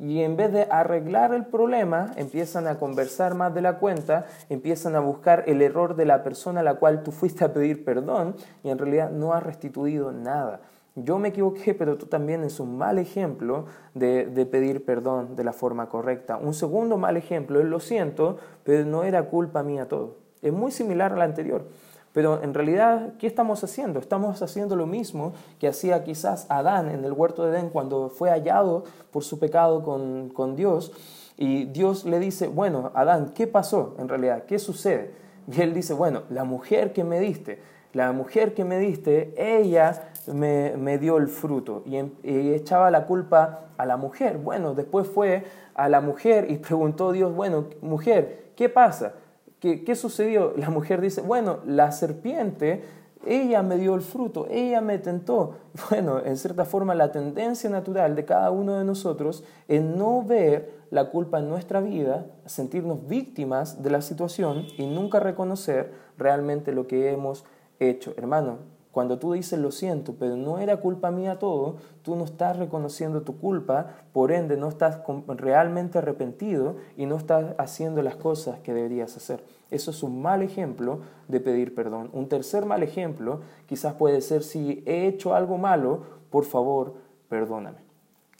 Y 0.00 0.22
en 0.22 0.36
vez 0.36 0.52
de 0.52 0.68
arreglar 0.70 1.34
el 1.34 1.44
problema, 1.44 2.12
empiezan 2.14 2.68
a 2.68 2.78
conversar 2.78 3.34
más 3.34 3.52
de 3.52 3.62
la 3.62 3.78
cuenta, 3.78 4.26
empiezan 4.48 4.94
a 4.94 5.00
buscar 5.00 5.42
el 5.48 5.60
error 5.60 5.96
de 5.96 6.04
la 6.04 6.22
persona 6.22 6.60
a 6.60 6.62
la 6.62 6.74
cual 6.74 7.02
tú 7.02 7.10
fuiste 7.10 7.44
a 7.44 7.52
pedir 7.52 7.84
perdón 7.84 8.36
y 8.62 8.70
en 8.70 8.78
realidad 8.78 9.10
no 9.10 9.32
has 9.32 9.42
restituido 9.42 10.12
nada 10.12 10.60
yo 11.04 11.18
me 11.18 11.28
equivoqué, 11.28 11.74
pero 11.74 11.96
tú 11.96 12.06
también 12.06 12.44
es 12.44 12.60
un 12.60 12.78
mal 12.78 12.98
ejemplo 12.98 13.66
de, 13.94 14.48
pedir 14.50 14.84
perdón 14.84 15.36
de 15.36 15.44
la 15.44 15.52
forma 15.52 15.88
correcta. 15.88 16.36
Un 16.36 16.54
segundo 16.54 16.96
mal 16.96 17.16
ejemplo 17.16 17.60
es 17.60 17.66
lo 17.66 17.80
siento, 17.80 18.38
pero 18.64 18.84
no 18.84 19.04
era 19.04 19.26
culpa 19.26 19.62
mía 19.62 19.88
todo. 19.88 20.16
Es 20.42 20.52
muy 20.52 20.70
similar 20.70 21.12
al 21.12 21.22
anterior. 21.22 21.66
Pero 22.12 22.42
en 22.42 22.54
realidad, 22.54 23.14
¿qué 23.18 23.26
estamos 23.26 23.62
haciendo? 23.62 24.00
Estamos 24.00 24.40
haciendo 24.40 24.76
lo 24.76 24.86
mismo 24.86 25.34
que 25.58 25.68
hacía 25.68 26.04
quizás 26.04 26.46
Adán 26.48 26.90
en 26.90 27.04
el 27.04 27.12
huerto 27.12 27.44
de 27.44 27.50
Edén 27.50 27.68
cuando 27.68 28.08
fue 28.08 28.30
hallado 28.30 28.84
por 29.10 29.24
su 29.24 29.38
pecado 29.38 29.82
con, 29.82 30.30
con 30.30 30.56
Dios. 30.56 30.92
Y 31.36 31.66
Dios 31.66 32.04
le 32.04 32.18
dice, 32.18 32.48
bueno, 32.48 32.90
Adán, 32.94 33.32
¿qué 33.34 33.46
pasó 33.46 33.94
en 33.98 34.08
realidad? 34.08 34.44
¿Qué 34.46 34.58
sucede? 34.58 35.12
Y 35.50 35.60
él 35.60 35.74
dice, 35.74 35.94
bueno, 35.94 36.22
la 36.30 36.44
mujer 36.44 36.92
que 36.92 37.04
me 37.04 37.20
diste, 37.20 37.60
la 37.92 38.12
mujer 38.12 38.54
que 38.54 38.64
me 38.64 38.78
diste, 38.78 39.32
ella 39.36 40.12
me, 40.34 40.98
dio 40.98 41.18
el 41.18 41.28
fruto 41.28 41.82
em, 41.86 42.10
y, 42.22 42.52
echaba 42.52 42.90
la 42.90 43.06
culpa 43.06 43.70
a 43.76 43.86
la 43.86 43.96
mujer. 43.96 44.38
Bueno, 44.38 44.74
después 44.74 45.06
fue 45.06 45.44
a 45.74 45.88
la 45.88 46.00
mujer 46.00 46.50
y 46.50 46.56
preguntó 46.58 47.12
Dios, 47.12 47.34
bueno, 47.34 47.66
mujer, 47.80 48.52
¿qué 48.56 48.68
pasa? 48.68 49.14
¿Qué, 49.60 49.84
¿Qué 49.84 49.94
sucedió? 49.94 50.54
La 50.56 50.70
mujer 50.70 51.00
dice, 51.00 51.20
bueno, 51.20 51.58
la 51.66 51.90
serpiente, 51.90 52.82
ella 53.26 53.62
me 53.62 53.76
dio 53.76 53.94
el 53.94 54.00
fruto, 54.00 54.46
ella 54.50 54.80
me 54.80 54.98
tentó. 54.98 55.54
Bueno, 55.90 56.20
en 56.24 56.36
cierta 56.36 56.64
forma 56.64 56.94
la 56.94 57.12
tendencia 57.12 57.70
natural 57.70 58.16
de 58.16 58.24
cada 58.24 58.50
uno 58.50 58.78
de 58.78 58.84
nosotros 58.84 59.44
es 59.68 59.80
no 59.80 60.22
ver 60.24 60.78
la 60.90 61.10
culpa 61.10 61.38
en 61.38 61.48
nuestra 61.48 61.80
vida, 61.80 62.26
sentirnos 62.46 63.06
víctimas 63.06 63.82
de 63.82 63.90
la 63.90 64.00
situación 64.00 64.66
y 64.76 64.86
nunca 64.86 65.20
reconocer 65.20 65.92
realmente 66.16 66.72
lo 66.72 66.86
que 66.86 67.12
hemos 67.12 67.44
hecho. 67.78 68.12
Hermano, 68.16 68.58
cuando 68.92 69.18
tú 69.18 69.32
dices 69.32 69.58
lo 69.58 69.70
siento, 69.70 70.14
pero 70.18 70.36
no 70.36 70.58
era 70.58 70.78
culpa 70.78 71.10
mía 71.10 71.38
todo, 71.38 71.76
tú 72.02 72.16
no 72.16 72.24
estás 72.24 72.56
reconociendo 72.56 73.22
tu 73.22 73.38
culpa, 73.38 73.96
por 74.12 74.32
ende 74.32 74.56
no 74.56 74.68
estás 74.68 75.00
realmente 75.28 75.98
arrepentido 75.98 76.76
y 76.96 77.06
no 77.06 77.16
estás 77.16 77.54
haciendo 77.58 78.02
las 78.02 78.16
cosas 78.16 78.58
que 78.60 78.72
deberías 78.72 79.16
hacer. 79.16 79.44
Eso 79.70 79.90
es 79.90 80.02
un 80.02 80.22
mal 80.22 80.42
ejemplo 80.42 81.00
de 81.28 81.40
pedir 81.40 81.74
perdón. 81.74 82.10
Un 82.12 82.28
tercer 82.28 82.64
mal 82.64 82.82
ejemplo 82.82 83.40
quizás 83.66 83.94
puede 83.94 84.20
ser 84.20 84.42
si 84.42 84.82
he 84.86 85.06
hecho 85.06 85.34
algo 85.34 85.58
malo, 85.58 86.02
por 86.30 86.44
favor, 86.44 86.94
perdóname. 87.28 87.78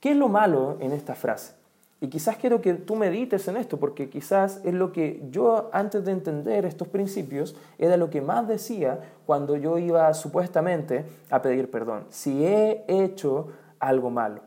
¿Qué 0.01 0.13
es 0.13 0.17
lo 0.17 0.29
malo 0.29 0.77
en 0.81 0.93
esta 0.93 1.15
frase? 1.15 1.58
Y 2.01 2.09
quizás 2.09 2.37
quiero 2.37 2.61
que 2.61 2.75
tú 2.75 2.95
medites 2.95 3.49
en 3.49 3.57
esto, 3.57 3.79
porque 3.79 4.09
quizás 4.09 4.61
es 4.65 4.73
lo 4.73 4.93
que 4.93 5.21
yo 5.31 5.69
antes 5.73 6.05
de 6.05 6.13
entender 6.13 6.65
estos 6.65 6.87
principios, 6.87 7.57
era 7.77 7.97
lo 7.97 8.09
que 8.09 8.21
más 8.21 8.47
decía 8.47 9.01
cuando 9.27 9.57
yo 9.57 9.79
iba 9.79 10.13
supuestamente 10.15 11.05
a 11.29 11.43
pedir 11.43 11.71
perdón. 11.71 12.05
Si 12.11 12.45
he 12.45 12.85
hecho 12.87 13.49
algo 13.81 14.11
malo, 14.11 14.43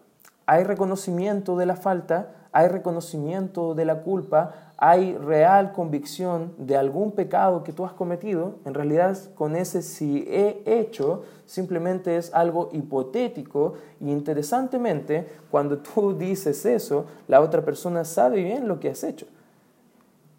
hay 0.45 0.63
reconocimiento 0.63 1.57
de 1.57 1.65
la 1.65 1.75
falta, 1.75 2.31
hay 2.53 2.69
reconocimiento 2.69 3.75
de 3.75 3.85
la 3.85 4.01
culpa, 4.01 4.70
hay 4.83 5.15
real 5.15 5.73
convicción 5.73 6.55
de 6.57 6.75
algún 6.75 7.11
pecado 7.11 7.63
que 7.63 7.71
tú 7.71 7.85
has 7.85 7.93
cometido, 7.93 8.55
en 8.65 8.73
realidad 8.73 9.15
con 9.35 9.55
ese 9.55 9.83
si 9.83 10.25
he 10.27 10.63
hecho 10.65 11.21
simplemente 11.45 12.17
es 12.17 12.33
algo 12.33 12.71
hipotético 12.73 13.75
y 13.99 14.09
interesantemente 14.09 15.29
cuando 15.51 15.77
tú 15.77 16.13
dices 16.17 16.65
eso, 16.65 17.05
la 17.27 17.41
otra 17.41 17.63
persona 17.63 18.03
sabe 18.03 18.41
bien 18.41 18.67
lo 18.67 18.79
que 18.79 18.89
has 18.89 19.03
hecho. 19.03 19.27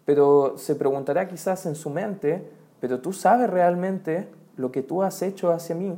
Pero 0.03 0.57
se 0.57 0.75
preguntará 0.75 1.29
quizás 1.29 1.65
en 1.65 1.75
su 1.75 1.89
mente, 1.89 2.51
pero 2.81 2.99
tú 2.99 3.13
sabes 3.13 3.49
realmente 3.49 4.27
lo 4.57 4.73
que 4.73 4.81
tú 4.81 5.03
has 5.03 5.21
hecho 5.21 5.53
hacia 5.53 5.73
mí. 5.73 5.97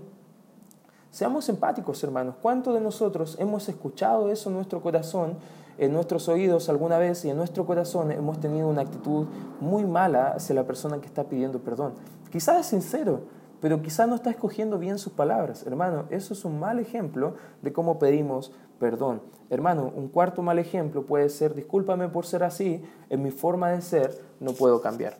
Seamos 1.10 1.50
empáticos, 1.50 2.04
hermanos. 2.04 2.36
¿Cuántos 2.40 2.75
de 2.75 2.82
nosotros 2.82 3.38
hemos 3.40 3.68
escuchado 3.70 4.30
eso 4.30 4.50
en 4.50 4.56
nuestro 4.58 4.82
corazón 4.82 5.38
en 5.77 5.94
nuestros 5.94 6.27
oídos 6.29 6.70
alguna 6.70 6.98
vez 6.98 7.25
y 7.25 7.29
en 7.29 7.38
nuestro 7.38 7.65
corazón 7.65 8.12
hemos 8.12 8.39
tenido 8.39 8.67
una 8.67 8.82
actitud 8.82 9.27
muy 9.60 9.86
mala 9.86 10.29
hacia 10.29 10.55
la 10.55 10.65
persona 10.65 11.00
que 11.00 11.08
está 11.08 11.25
pidiendo 11.25 11.60
perdón. 11.60 11.94
Quizás 12.32 12.60
es 12.60 12.65
sincero, 12.67 13.22
pero 13.62 13.82
quizás 13.82 14.08
no 14.08 14.15
está 14.15 14.29
escogiendo 14.29 14.77
bien 14.77 14.98
sus 14.98 15.13
palabras. 15.13 15.65
Hermano, 15.65 16.05
eso 16.10 16.34
es 16.34 16.46
un 16.46 16.60
mal 16.60 16.79
ejemplo 16.79 17.36
de 17.62 17.74
cómo 17.74 18.00
pedimos 18.00 18.51
perdón. 18.79 19.22
Hermano, 19.50 19.91
un 19.96 20.08
cuarto 20.08 20.41
mal 20.41 20.60
ejemplo 20.60 21.05
puede 21.05 21.29
ser, 21.29 21.55
discúlpame 21.55 22.10
por 22.10 22.25
ser 22.25 22.44
así, 22.44 22.84
en 23.10 23.24
mi 23.24 23.32
forma 23.32 23.72
de 23.72 23.82
ser 23.82 24.17
no 24.39 24.51
puedo 24.53 24.82
cambiar. 24.82 25.17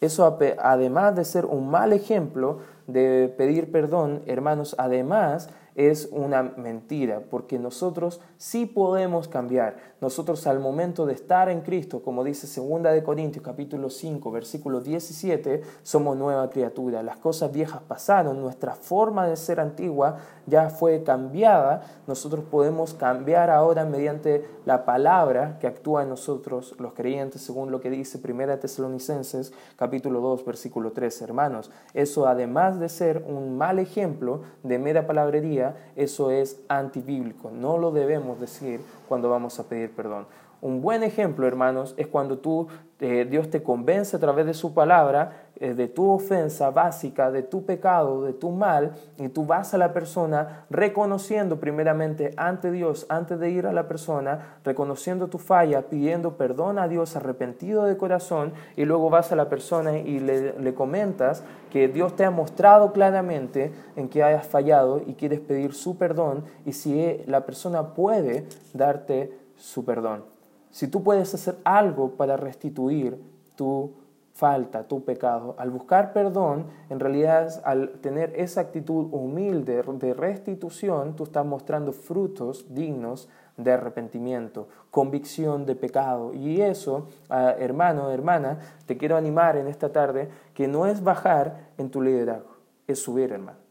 Eso 0.00 0.38
además 0.62 1.16
de 1.16 1.24
ser 1.24 1.46
un 1.46 1.68
mal 1.68 1.92
ejemplo 1.92 2.58
de 2.86 3.34
pedir 3.36 3.72
perdón, 3.72 4.22
hermanos, 4.26 4.74
además 4.78 5.48
es 5.76 6.08
una 6.10 6.42
mentira, 6.42 7.20
porque 7.30 7.58
nosotros 7.58 8.20
sí 8.38 8.64
podemos 8.64 9.28
cambiar. 9.28 9.76
Nosotros 10.00 10.46
al 10.46 10.58
momento 10.58 11.04
de 11.04 11.12
estar 11.12 11.50
en 11.50 11.60
Cristo, 11.60 12.02
como 12.02 12.24
dice 12.24 12.46
2 12.60 12.82
de 12.82 13.02
Corintios 13.02 13.44
capítulo 13.44 13.90
5, 13.90 14.30
versículo 14.30 14.80
17, 14.80 15.62
somos 15.82 16.16
nueva 16.16 16.48
criatura. 16.48 17.02
Las 17.02 17.18
cosas 17.18 17.52
viejas 17.52 17.82
pasaron, 17.86 18.40
nuestra 18.40 18.74
forma 18.74 19.26
de 19.26 19.36
ser 19.36 19.60
antigua 19.60 20.16
ya 20.46 20.70
fue 20.70 21.02
cambiada. 21.02 21.82
Nosotros 22.06 22.44
podemos 22.50 22.94
cambiar 22.94 23.50
ahora 23.50 23.84
mediante 23.84 24.48
la 24.64 24.84
palabra 24.84 25.58
que 25.60 25.66
actúa 25.66 26.02
en 26.02 26.08
nosotros 26.08 26.74
los 26.78 26.94
creyentes, 26.94 27.42
según 27.42 27.70
lo 27.70 27.80
que 27.80 27.90
dice 27.90 28.18
1 28.22 28.58
Tesalonicenses 28.58 29.52
capítulo 29.76 30.20
2, 30.20 30.44
versículo 30.44 30.92
3. 30.92 31.22
Hermanos, 31.22 31.70
eso 31.92 32.26
además 32.26 32.80
de 32.80 32.88
ser 32.88 33.24
un 33.26 33.58
mal 33.58 33.78
ejemplo 33.78 34.40
de 34.62 34.78
mera 34.78 35.06
palabrería, 35.06 35.65
eso 35.96 36.30
es 36.30 36.60
antibíblico. 36.68 37.50
No 37.50 37.78
lo 37.78 37.90
debemos 37.90 38.38
decir 38.40 38.80
cuando 39.08 39.30
vamos 39.30 39.58
a 39.58 39.64
pedir 39.64 39.90
perdón. 39.90 40.26
Un 40.60 40.80
buen 40.80 41.02
ejemplo, 41.02 41.46
hermanos, 41.46 41.94
es 41.96 42.06
cuando 42.06 42.38
tú, 42.38 42.68
eh, 43.00 43.26
Dios 43.28 43.50
te 43.50 43.62
convence 43.62 44.16
a 44.16 44.20
través 44.20 44.46
de 44.46 44.54
su 44.54 44.72
palabra 44.72 45.45
de 45.60 45.88
tu 45.88 46.10
ofensa 46.10 46.70
básica, 46.70 47.30
de 47.30 47.42
tu 47.42 47.64
pecado, 47.64 48.22
de 48.22 48.32
tu 48.32 48.50
mal, 48.50 48.92
y 49.18 49.28
tú 49.28 49.46
vas 49.46 49.72
a 49.72 49.78
la 49.78 49.92
persona 49.92 50.66
reconociendo 50.68 51.58
primeramente 51.58 52.32
ante 52.36 52.70
Dios, 52.70 53.06
antes 53.08 53.38
de 53.38 53.50
ir 53.50 53.66
a 53.66 53.72
la 53.72 53.88
persona, 53.88 54.58
reconociendo 54.64 55.28
tu 55.28 55.38
falla, 55.38 55.82
pidiendo 55.88 56.36
perdón 56.36 56.78
a 56.78 56.88
Dios, 56.88 57.16
arrepentido 57.16 57.84
de 57.84 57.96
corazón, 57.96 58.52
y 58.76 58.84
luego 58.84 59.08
vas 59.08 59.32
a 59.32 59.36
la 59.36 59.48
persona 59.48 59.98
y 59.98 60.20
le, 60.20 60.58
le 60.58 60.74
comentas 60.74 61.42
que 61.70 61.88
Dios 61.88 62.16
te 62.16 62.24
ha 62.24 62.30
mostrado 62.30 62.92
claramente 62.92 63.72
en 63.96 64.08
que 64.08 64.22
hayas 64.22 64.46
fallado 64.46 65.00
y 65.06 65.14
quieres 65.14 65.40
pedir 65.40 65.72
su 65.72 65.96
perdón, 65.96 66.44
y 66.64 66.72
si 66.72 67.22
la 67.26 67.46
persona 67.46 67.94
puede 67.94 68.46
darte 68.74 69.32
su 69.56 69.84
perdón. 69.84 70.24
Si 70.70 70.88
tú 70.88 71.02
puedes 71.02 71.32
hacer 71.32 71.56
algo 71.64 72.10
para 72.10 72.36
restituir 72.36 73.18
tu 73.56 73.92
falta, 74.36 74.86
tu 74.86 75.02
pecado, 75.02 75.54
al 75.58 75.70
buscar 75.70 76.12
perdón, 76.12 76.66
en 76.90 77.00
realidad 77.00 77.62
al 77.64 77.92
tener 78.00 78.34
esa 78.36 78.60
actitud 78.60 79.08
humilde 79.10 79.82
de 79.82 80.12
restitución, 80.12 81.16
tú 81.16 81.24
estás 81.24 81.46
mostrando 81.46 81.92
frutos 81.92 82.66
dignos 82.68 83.30
de 83.56 83.72
arrepentimiento, 83.72 84.68
convicción 84.90 85.64
de 85.64 85.74
pecado. 85.74 86.34
Y 86.34 86.60
eso, 86.60 87.08
ah, 87.30 87.54
hermano, 87.58 88.10
hermana, 88.10 88.58
te 88.84 88.98
quiero 88.98 89.16
animar 89.16 89.56
en 89.56 89.68
esta 89.68 89.90
tarde, 89.90 90.28
que 90.52 90.68
no 90.68 90.86
es 90.86 91.02
bajar 91.02 91.70
en 91.78 91.90
tu 91.90 92.02
liderazgo, 92.02 92.56
es 92.86 93.02
subir, 93.02 93.32
hermano 93.32 93.66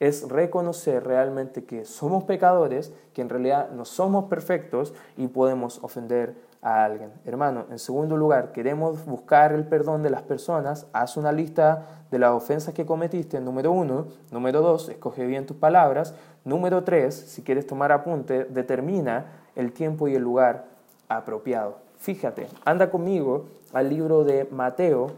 es 0.00 0.26
reconocer 0.30 1.04
realmente 1.04 1.64
que 1.64 1.84
somos 1.84 2.24
pecadores, 2.24 2.90
que 3.12 3.20
en 3.20 3.28
realidad 3.28 3.70
no 3.70 3.84
somos 3.84 4.24
perfectos 4.30 4.94
y 5.18 5.26
podemos 5.26 5.84
ofender 5.84 6.36
a 6.62 6.84
alguien. 6.84 7.12
Hermano, 7.24 7.66
en 7.70 7.78
segundo 7.78 8.16
lugar, 8.16 8.52
queremos 8.52 9.04
buscar 9.04 9.52
el 9.52 9.64
perdón 9.64 10.02
de 10.02 10.10
las 10.10 10.22
personas, 10.22 10.86
haz 10.92 11.16
una 11.16 11.32
lista 11.32 11.86
de 12.10 12.18
las 12.18 12.32
ofensas 12.32 12.74
que 12.74 12.84
cometiste, 12.86 13.40
número 13.40 13.72
uno. 13.72 14.06
Número 14.30 14.60
dos, 14.60 14.88
escoge 14.88 15.26
bien 15.26 15.46
tus 15.46 15.56
palabras. 15.56 16.14
Número 16.44 16.82
tres, 16.84 17.14
si 17.14 17.42
quieres 17.42 17.66
tomar 17.66 17.92
apunte, 17.92 18.44
determina 18.44 19.26
el 19.54 19.72
tiempo 19.72 20.08
y 20.08 20.14
el 20.14 20.22
lugar 20.22 20.64
apropiado. 21.08 21.76
Fíjate, 21.98 22.48
anda 22.64 22.90
conmigo 22.90 23.46
al 23.72 23.88
libro 23.88 24.24
de 24.24 24.48
Mateo, 24.50 25.12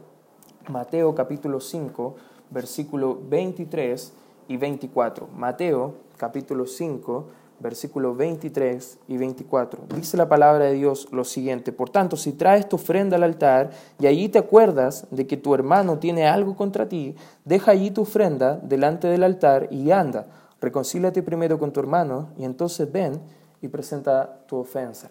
Mateo 0.68 1.14
capítulo 1.14 1.60
5, 1.60 2.16
versículo 2.50 3.18
23 3.28 4.12
y 4.48 4.56
24. 4.56 5.28
Mateo 5.34 5.94
capítulo 6.16 6.66
5, 6.66 7.26
versículos 7.62 8.16
23 8.16 8.98
y 9.08 9.16
24. 9.16 9.84
Dice 9.94 10.16
la 10.16 10.28
palabra 10.28 10.66
de 10.66 10.74
Dios 10.74 11.08
lo 11.12 11.24
siguiente, 11.24 11.72
por 11.72 11.88
tanto, 11.88 12.16
si 12.16 12.32
traes 12.32 12.68
tu 12.68 12.76
ofrenda 12.76 13.16
al 13.16 13.22
altar 13.22 13.70
y 13.98 14.06
allí 14.06 14.28
te 14.28 14.38
acuerdas 14.38 15.06
de 15.10 15.26
que 15.26 15.36
tu 15.36 15.54
hermano 15.54 15.98
tiene 15.98 16.26
algo 16.26 16.56
contra 16.56 16.88
ti, 16.88 17.14
deja 17.44 17.70
allí 17.70 17.90
tu 17.90 18.02
ofrenda 18.02 18.56
delante 18.56 19.08
del 19.08 19.22
altar 19.22 19.68
y 19.70 19.90
anda, 19.92 20.26
reconcílate 20.60 21.22
primero 21.22 21.58
con 21.58 21.72
tu 21.72 21.80
hermano 21.80 22.30
y 22.36 22.44
entonces 22.44 22.90
ven 22.90 23.20
y 23.62 23.68
presenta 23.68 24.44
tu 24.46 24.56
ofensa. 24.56 25.10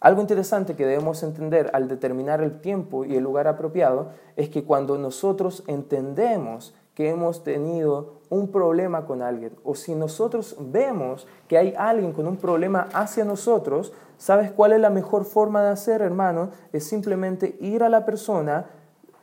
Algo 0.00 0.22
interesante 0.22 0.74
que 0.76 0.86
debemos 0.86 1.22
entender 1.22 1.70
al 1.74 1.86
determinar 1.86 2.40
el 2.40 2.62
tiempo 2.62 3.04
y 3.04 3.16
el 3.16 3.22
lugar 3.22 3.46
apropiado 3.46 4.12
es 4.34 4.48
que 4.48 4.64
cuando 4.64 4.96
nosotros 4.96 5.62
entendemos 5.66 6.72
que 7.00 7.08
hemos 7.08 7.42
tenido 7.42 8.20
un 8.28 8.48
problema 8.48 9.06
con 9.06 9.22
alguien 9.22 9.56
o 9.64 9.74
si 9.74 9.94
nosotros 9.94 10.54
vemos 10.60 11.26
que 11.48 11.56
hay 11.56 11.72
alguien 11.78 12.12
con 12.12 12.26
un 12.26 12.36
problema 12.36 12.88
hacia 12.92 13.24
nosotros, 13.24 13.94
¿sabes 14.18 14.52
cuál 14.52 14.74
es 14.74 14.80
la 14.80 14.90
mejor 14.90 15.24
forma 15.24 15.62
de 15.62 15.70
hacer, 15.70 16.02
hermano? 16.02 16.50
Es 16.74 16.86
simplemente 16.86 17.56
ir 17.58 17.82
a 17.82 17.88
la 17.88 18.04
persona, 18.04 18.66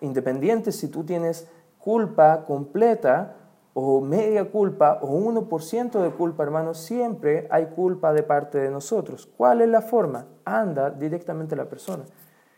independiente 0.01 0.71
si 0.71 0.87
tú 0.87 1.03
tienes 1.03 1.47
culpa 1.77 2.45
completa 2.47 3.35
o 3.75 4.01
media 4.01 4.49
culpa 4.49 4.97
o 5.03 5.19
1% 5.19 6.01
de 6.01 6.09
culpa, 6.09 6.41
hermano, 6.41 6.73
siempre 6.73 7.47
hay 7.51 7.67
culpa 7.67 8.11
de 8.11 8.23
parte 8.23 8.57
de 8.57 8.71
nosotros. 8.71 9.29
¿Cuál 9.37 9.61
es 9.61 9.69
la 9.69 9.83
forma? 9.83 10.25
Anda 10.45 10.89
directamente 10.89 11.53
a 11.53 11.59
la 11.59 11.69
persona. 11.69 12.05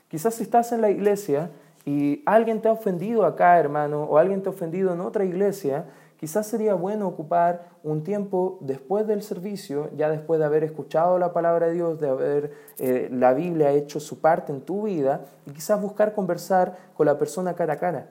Quizás 0.07 0.39
estás 0.39 0.71
en 0.71 0.79
la 0.79 0.89
iglesia 0.89 1.51
y 1.89 2.21
alguien 2.27 2.61
te 2.61 2.67
ha 2.67 2.71
ofendido 2.71 3.25
acá, 3.25 3.59
hermano, 3.59 4.03
o 4.03 4.19
alguien 4.19 4.43
te 4.43 4.49
ha 4.49 4.51
ofendido 4.51 4.93
en 4.93 5.01
otra 5.01 5.25
iglesia, 5.25 5.85
quizás 6.17 6.45
sería 6.45 6.75
bueno 6.75 7.07
ocupar 7.07 7.69
un 7.81 8.03
tiempo 8.03 8.59
después 8.61 9.07
del 9.07 9.23
servicio, 9.23 9.89
ya 9.97 10.07
después 10.07 10.39
de 10.39 10.45
haber 10.45 10.63
escuchado 10.63 11.17
la 11.17 11.33
palabra 11.33 11.65
de 11.65 11.73
Dios, 11.73 11.99
de 11.99 12.09
haber 12.09 12.51
eh, 12.77 13.09
la 13.11 13.33
Biblia 13.33 13.71
hecho 13.71 13.99
su 13.99 14.21
parte 14.21 14.51
en 14.51 14.61
tu 14.61 14.83
vida, 14.83 15.21
y 15.47 15.51
quizás 15.51 15.81
buscar 15.81 16.13
conversar 16.13 16.77
con 16.93 17.07
la 17.07 17.17
persona 17.17 17.55
cara 17.55 17.73
a 17.73 17.77
cara. 17.77 18.09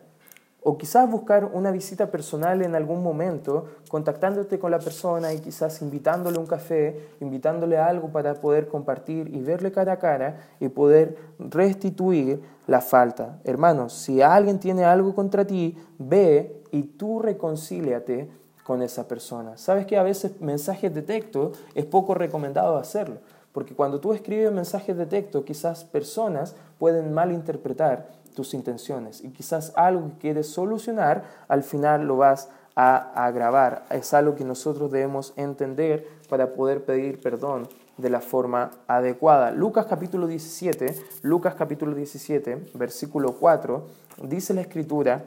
O 0.62 0.76
quizás 0.76 1.08
buscar 1.08 1.50
una 1.54 1.70
visita 1.70 2.10
personal 2.10 2.62
en 2.62 2.74
algún 2.74 3.02
momento, 3.02 3.66
contactándote 3.88 4.58
con 4.58 4.72
la 4.72 4.80
persona 4.80 5.32
y 5.32 5.38
quizás 5.38 5.80
invitándole 5.82 6.38
un 6.38 6.46
café, 6.46 7.10
invitándole 7.20 7.78
a 7.78 7.86
algo 7.86 8.08
para 8.08 8.34
poder 8.34 8.66
compartir 8.66 9.32
y 9.34 9.40
verle 9.40 9.70
cara 9.70 9.92
a 9.92 9.98
cara 9.98 10.48
y 10.58 10.68
poder 10.68 11.16
restituir 11.38 12.42
la 12.66 12.80
falta. 12.80 13.38
Hermanos, 13.44 13.92
si 13.92 14.20
alguien 14.20 14.58
tiene 14.58 14.84
algo 14.84 15.14
contra 15.14 15.46
ti, 15.46 15.78
ve 15.96 16.62
y 16.72 16.82
tú 16.82 17.20
reconcíliate 17.20 18.28
con 18.64 18.82
esa 18.82 19.08
persona. 19.08 19.56
Sabes 19.56 19.86
que 19.86 19.96
a 19.96 20.02
veces 20.02 20.40
mensajes 20.40 20.92
de 20.92 21.02
texto 21.02 21.52
es 21.74 21.86
poco 21.86 22.14
recomendado 22.14 22.76
hacerlo, 22.76 23.16
porque 23.52 23.74
cuando 23.74 24.00
tú 24.00 24.12
escribes 24.12 24.52
mensajes 24.52 24.96
de 24.96 25.06
texto, 25.06 25.44
quizás 25.44 25.84
personas 25.84 26.54
pueden 26.78 27.14
malinterpretar 27.14 28.17
tus 28.38 28.54
intenciones 28.54 29.24
y 29.24 29.30
quizás 29.30 29.72
algo 29.74 30.06
que 30.06 30.18
quieres 30.18 30.46
solucionar, 30.46 31.24
al 31.48 31.64
final 31.64 32.06
lo 32.06 32.18
vas 32.18 32.50
a 32.76 33.26
agravar. 33.26 33.84
Es 33.90 34.14
algo 34.14 34.36
que 34.36 34.44
nosotros 34.44 34.92
debemos 34.92 35.32
entender 35.34 36.06
para 36.28 36.52
poder 36.52 36.84
pedir 36.84 37.20
perdón 37.20 37.68
de 37.96 38.10
la 38.10 38.20
forma 38.20 38.70
adecuada. 38.86 39.50
Lucas 39.50 39.86
capítulo 39.86 40.28
17, 40.28 40.94
Lucas 41.22 41.56
capítulo 41.56 41.96
17, 41.96 42.70
versículo 42.74 43.32
4, 43.32 43.84
dice 44.22 44.54
la 44.54 44.60
escritura 44.60 45.24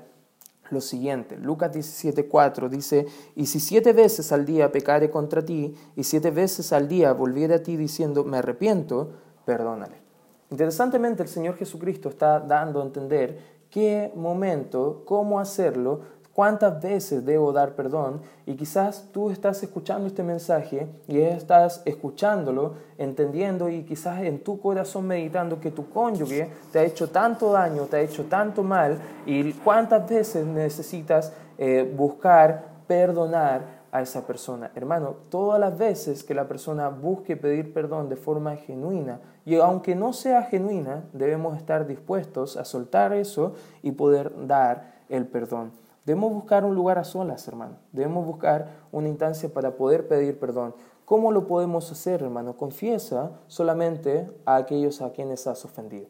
lo 0.69 0.79
siguiente. 0.79 1.37
Lucas 1.37 1.73
17, 1.73 2.29
4 2.29 2.69
dice, 2.69 3.07
y 3.35 3.47
si 3.47 3.59
siete 3.59 3.91
veces 3.91 4.31
al 4.31 4.45
día 4.45 4.71
pecare 4.71 5.09
contra 5.09 5.43
ti, 5.43 5.75
y 5.97 6.05
siete 6.05 6.31
veces 6.31 6.71
al 6.71 6.87
día 6.87 7.11
volviere 7.11 7.55
a 7.55 7.61
ti 7.61 7.75
diciendo, 7.75 8.23
me 8.23 8.37
arrepiento, 8.37 9.11
perdónale. 9.43 10.10
Interesantemente, 10.51 11.23
el 11.23 11.29
Señor 11.29 11.55
Jesucristo 11.55 12.09
está 12.09 12.41
dando 12.41 12.81
a 12.81 12.85
entender 12.85 13.39
qué 13.69 14.11
momento, 14.15 15.03
cómo 15.05 15.39
hacerlo, 15.39 16.01
cuántas 16.33 16.81
veces 16.81 17.25
debo 17.25 17.53
dar 17.53 17.73
perdón. 17.73 18.21
Y 18.45 18.55
quizás 18.55 19.07
tú 19.13 19.29
estás 19.29 19.63
escuchando 19.63 20.07
este 20.07 20.23
mensaje 20.23 20.87
y 21.07 21.19
estás 21.21 21.81
escuchándolo, 21.85 22.73
entendiendo 22.97 23.69
y 23.69 23.83
quizás 23.83 24.21
en 24.23 24.43
tu 24.43 24.59
corazón 24.59 25.07
meditando 25.07 25.59
que 25.61 25.71
tu 25.71 25.89
cónyuge 25.89 26.49
te 26.73 26.79
ha 26.79 26.83
hecho 26.83 27.09
tanto 27.09 27.53
daño, 27.53 27.83
te 27.83 27.95
ha 27.97 28.01
hecho 28.01 28.25
tanto 28.25 28.61
mal 28.61 28.99
y 29.25 29.53
cuántas 29.53 30.09
veces 30.09 30.45
necesitas 30.45 31.31
eh, 31.57 31.89
buscar 31.95 32.71
perdonar 32.87 33.80
a 33.91 34.01
esa 34.01 34.25
persona. 34.25 34.71
Hermano, 34.75 35.15
todas 35.29 35.59
las 35.59 35.77
veces 35.77 36.23
que 36.23 36.33
la 36.33 36.47
persona 36.47 36.89
busque 36.89 37.37
pedir 37.37 37.73
perdón 37.73 38.09
de 38.09 38.15
forma 38.15 38.55
genuina, 38.55 39.19
y 39.45 39.55
aunque 39.55 39.95
no 39.95 40.13
sea 40.13 40.43
genuina, 40.43 41.03
debemos 41.13 41.57
estar 41.57 41.87
dispuestos 41.87 42.57
a 42.57 42.65
soltar 42.65 43.13
eso 43.13 43.53
y 43.81 43.91
poder 43.91 44.47
dar 44.47 45.01
el 45.09 45.27
perdón. 45.27 45.71
Debemos 46.05 46.33
buscar 46.33 46.65
un 46.65 46.73
lugar 46.73 46.97
a 46.97 47.03
solas, 47.03 47.47
hermano. 47.47 47.75
Debemos 47.91 48.25
buscar 48.25 48.69
una 48.91 49.07
instancia 49.07 49.53
para 49.53 49.75
poder 49.75 50.07
pedir 50.07 50.39
perdón. 50.39 50.73
¿Cómo 51.05 51.31
lo 51.31 51.45
podemos 51.45 51.91
hacer, 51.91 52.23
hermano? 52.23 52.55
Confiesa 52.55 53.31
solamente 53.47 54.31
a 54.45 54.55
aquellos 54.55 55.01
a 55.01 55.11
quienes 55.11 55.45
has 55.45 55.63
ofendido. 55.65 56.07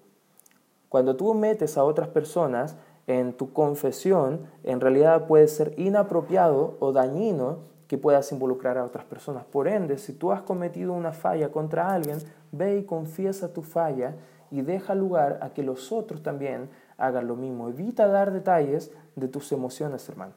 Cuando 0.88 1.15
tú 1.15 1.34
metes 1.34 1.78
a 1.78 1.84
otras 1.84 2.10
personas 2.10 2.76
en 3.19 3.34
tu 3.34 3.54
confesión, 3.54 4.41
en 4.63 4.80
realidad 4.80 5.28
puede 5.28 5.47
ser 5.47 5.74
inapropiado 5.78 6.78
o 6.80 6.91
dañino 6.91 7.60
que 7.88 7.97
puedas 7.97 8.32
involucrar 8.32 8.78
a 8.78 8.86
otras 8.86 9.04
personas. 9.06 9.43
Por 9.43 9.67
ende, 9.67 9.97
si 9.97 10.13
tú 10.13 10.32
has 10.32 10.41
cometido 10.41 10.93
una 10.93 11.12
falla 11.12 11.52
contra 11.52 11.93
alguien, 11.93 12.19
ve 12.52 12.78
y 12.78 12.84
confiesa 12.84 13.54
tu 13.54 13.63
falla 13.63 14.15
y 14.50 14.62
deja 14.62 14.95
lugar 14.95 15.39
a 15.41 15.50
que 15.50 15.63
los 15.63 15.91
otros 15.91 16.24
también 16.24 16.69
hagan 16.97 17.28
lo 17.28 17.36
mismo. 17.36 17.69
Evita 17.69 18.08
dar 18.08 18.32
detalles 18.32 18.91
de 19.15 19.28
tus 19.28 19.52
emociones, 19.52 20.08
hermano. 20.08 20.34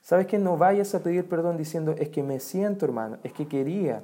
Sabes 0.00 0.26
que 0.26 0.38
no 0.38 0.56
vayas 0.56 0.94
a 0.94 1.02
pedir 1.02 1.28
perdón 1.28 1.56
diciendo, 1.56 1.94
es 1.98 2.08
que 2.08 2.22
me 2.22 2.40
siento, 2.40 2.86
hermano, 2.86 3.18
es 3.22 3.32
que 3.32 3.46
quería, 3.46 4.02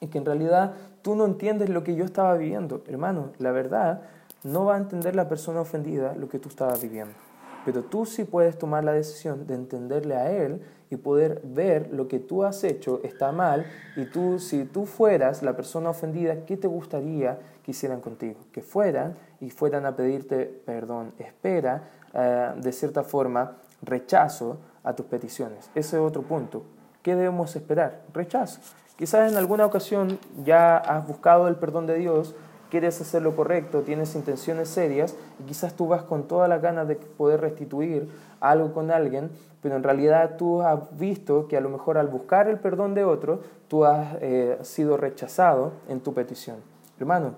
es 0.00 0.08
que 0.08 0.18
en 0.18 0.24
realidad 0.24 0.74
tú 1.02 1.16
no 1.16 1.24
entiendes 1.24 1.70
lo 1.70 1.82
que 1.82 1.96
yo 1.96 2.04
estaba 2.04 2.34
viviendo. 2.36 2.82
Hermano, 2.86 3.32
la 3.38 3.50
verdad, 3.50 4.02
no 4.44 4.64
va 4.64 4.76
a 4.76 4.78
entender 4.78 5.16
la 5.16 5.28
persona 5.28 5.60
ofendida 5.60 6.14
lo 6.14 6.28
que 6.28 6.38
tú 6.38 6.48
estabas 6.48 6.80
viviendo. 6.80 7.23
Pero 7.64 7.82
tú 7.82 8.06
sí 8.06 8.24
puedes 8.24 8.58
tomar 8.58 8.84
la 8.84 8.92
decisión 8.92 9.46
de 9.46 9.54
entenderle 9.54 10.16
a 10.16 10.30
él 10.30 10.60
y 10.90 10.96
poder 10.96 11.40
ver 11.44 11.90
lo 11.92 12.08
que 12.08 12.18
tú 12.18 12.44
has 12.44 12.62
hecho 12.64 13.00
está 13.02 13.32
mal 13.32 13.66
y 13.96 14.04
tú, 14.04 14.38
si 14.38 14.64
tú 14.64 14.86
fueras 14.86 15.42
la 15.42 15.56
persona 15.56 15.90
ofendida, 15.90 16.44
¿qué 16.44 16.56
te 16.56 16.68
gustaría 16.68 17.38
que 17.62 17.70
hicieran 17.72 18.00
contigo? 18.00 18.36
Que 18.52 18.62
fueran 18.62 19.14
y 19.40 19.50
fueran 19.50 19.86
a 19.86 19.96
pedirte 19.96 20.44
perdón. 20.64 21.12
Espera, 21.18 21.88
eh, 22.12 22.52
de 22.56 22.72
cierta 22.72 23.02
forma, 23.02 23.56
rechazo 23.82 24.58
a 24.82 24.94
tus 24.94 25.06
peticiones. 25.06 25.70
Ese 25.74 25.96
es 25.96 26.02
otro 26.02 26.22
punto. 26.22 26.62
¿Qué 27.02 27.16
debemos 27.16 27.54
esperar? 27.56 28.02
Rechazo. 28.12 28.60
Quizás 28.96 29.30
en 29.30 29.36
alguna 29.36 29.66
ocasión 29.66 30.18
ya 30.44 30.76
has 30.76 31.06
buscado 31.06 31.48
el 31.48 31.56
perdón 31.56 31.86
de 31.86 31.96
Dios, 31.96 32.36
quieres 32.74 33.00
hacer 33.00 33.22
lo 33.22 33.36
correcto, 33.36 33.82
tienes 33.82 34.16
intenciones 34.16 34.68
serias 34.68 35.14
y 35.38 35.44
quizás 35.44 35.74
tú 35.74 35.86
vas 35.86 36.02
con 36.02 36.24
todas 36.24 36.48
las 36.48 36.60
ganas 36.60 36.88
de 36.88 36.96
poder 36.96 37.40
restituir 37.40 38.08
algo 38.40 38.74
con 38.74 38.90
alguien, 38.90 39.30
pero 39.62 39.76
en 39.76 39.84
realidad 39.84 40.34
tú 40.36 40.60
has 40.60 40.80
visto 40.98 41.46
que 41.46 41.56
a 41.56 41.60
lo 41.60 41.68
mejor 41.68 41.98
al 41.98 42.08
buscar 42.08 42.48
el 42.48 42.58
perdón 42.58 42.94
de 42.94 43.04
otro, 43.04 43.42
tú 43.68 43.84
has 43.84 44.16
eh, 44.20 44.58
sido 44.62 44.96
rechazado 44.96 45.70
en 45.88 46.00
tu 46.00 46.14
petición. 46.14 46.56
Hermano, 46.98 47.34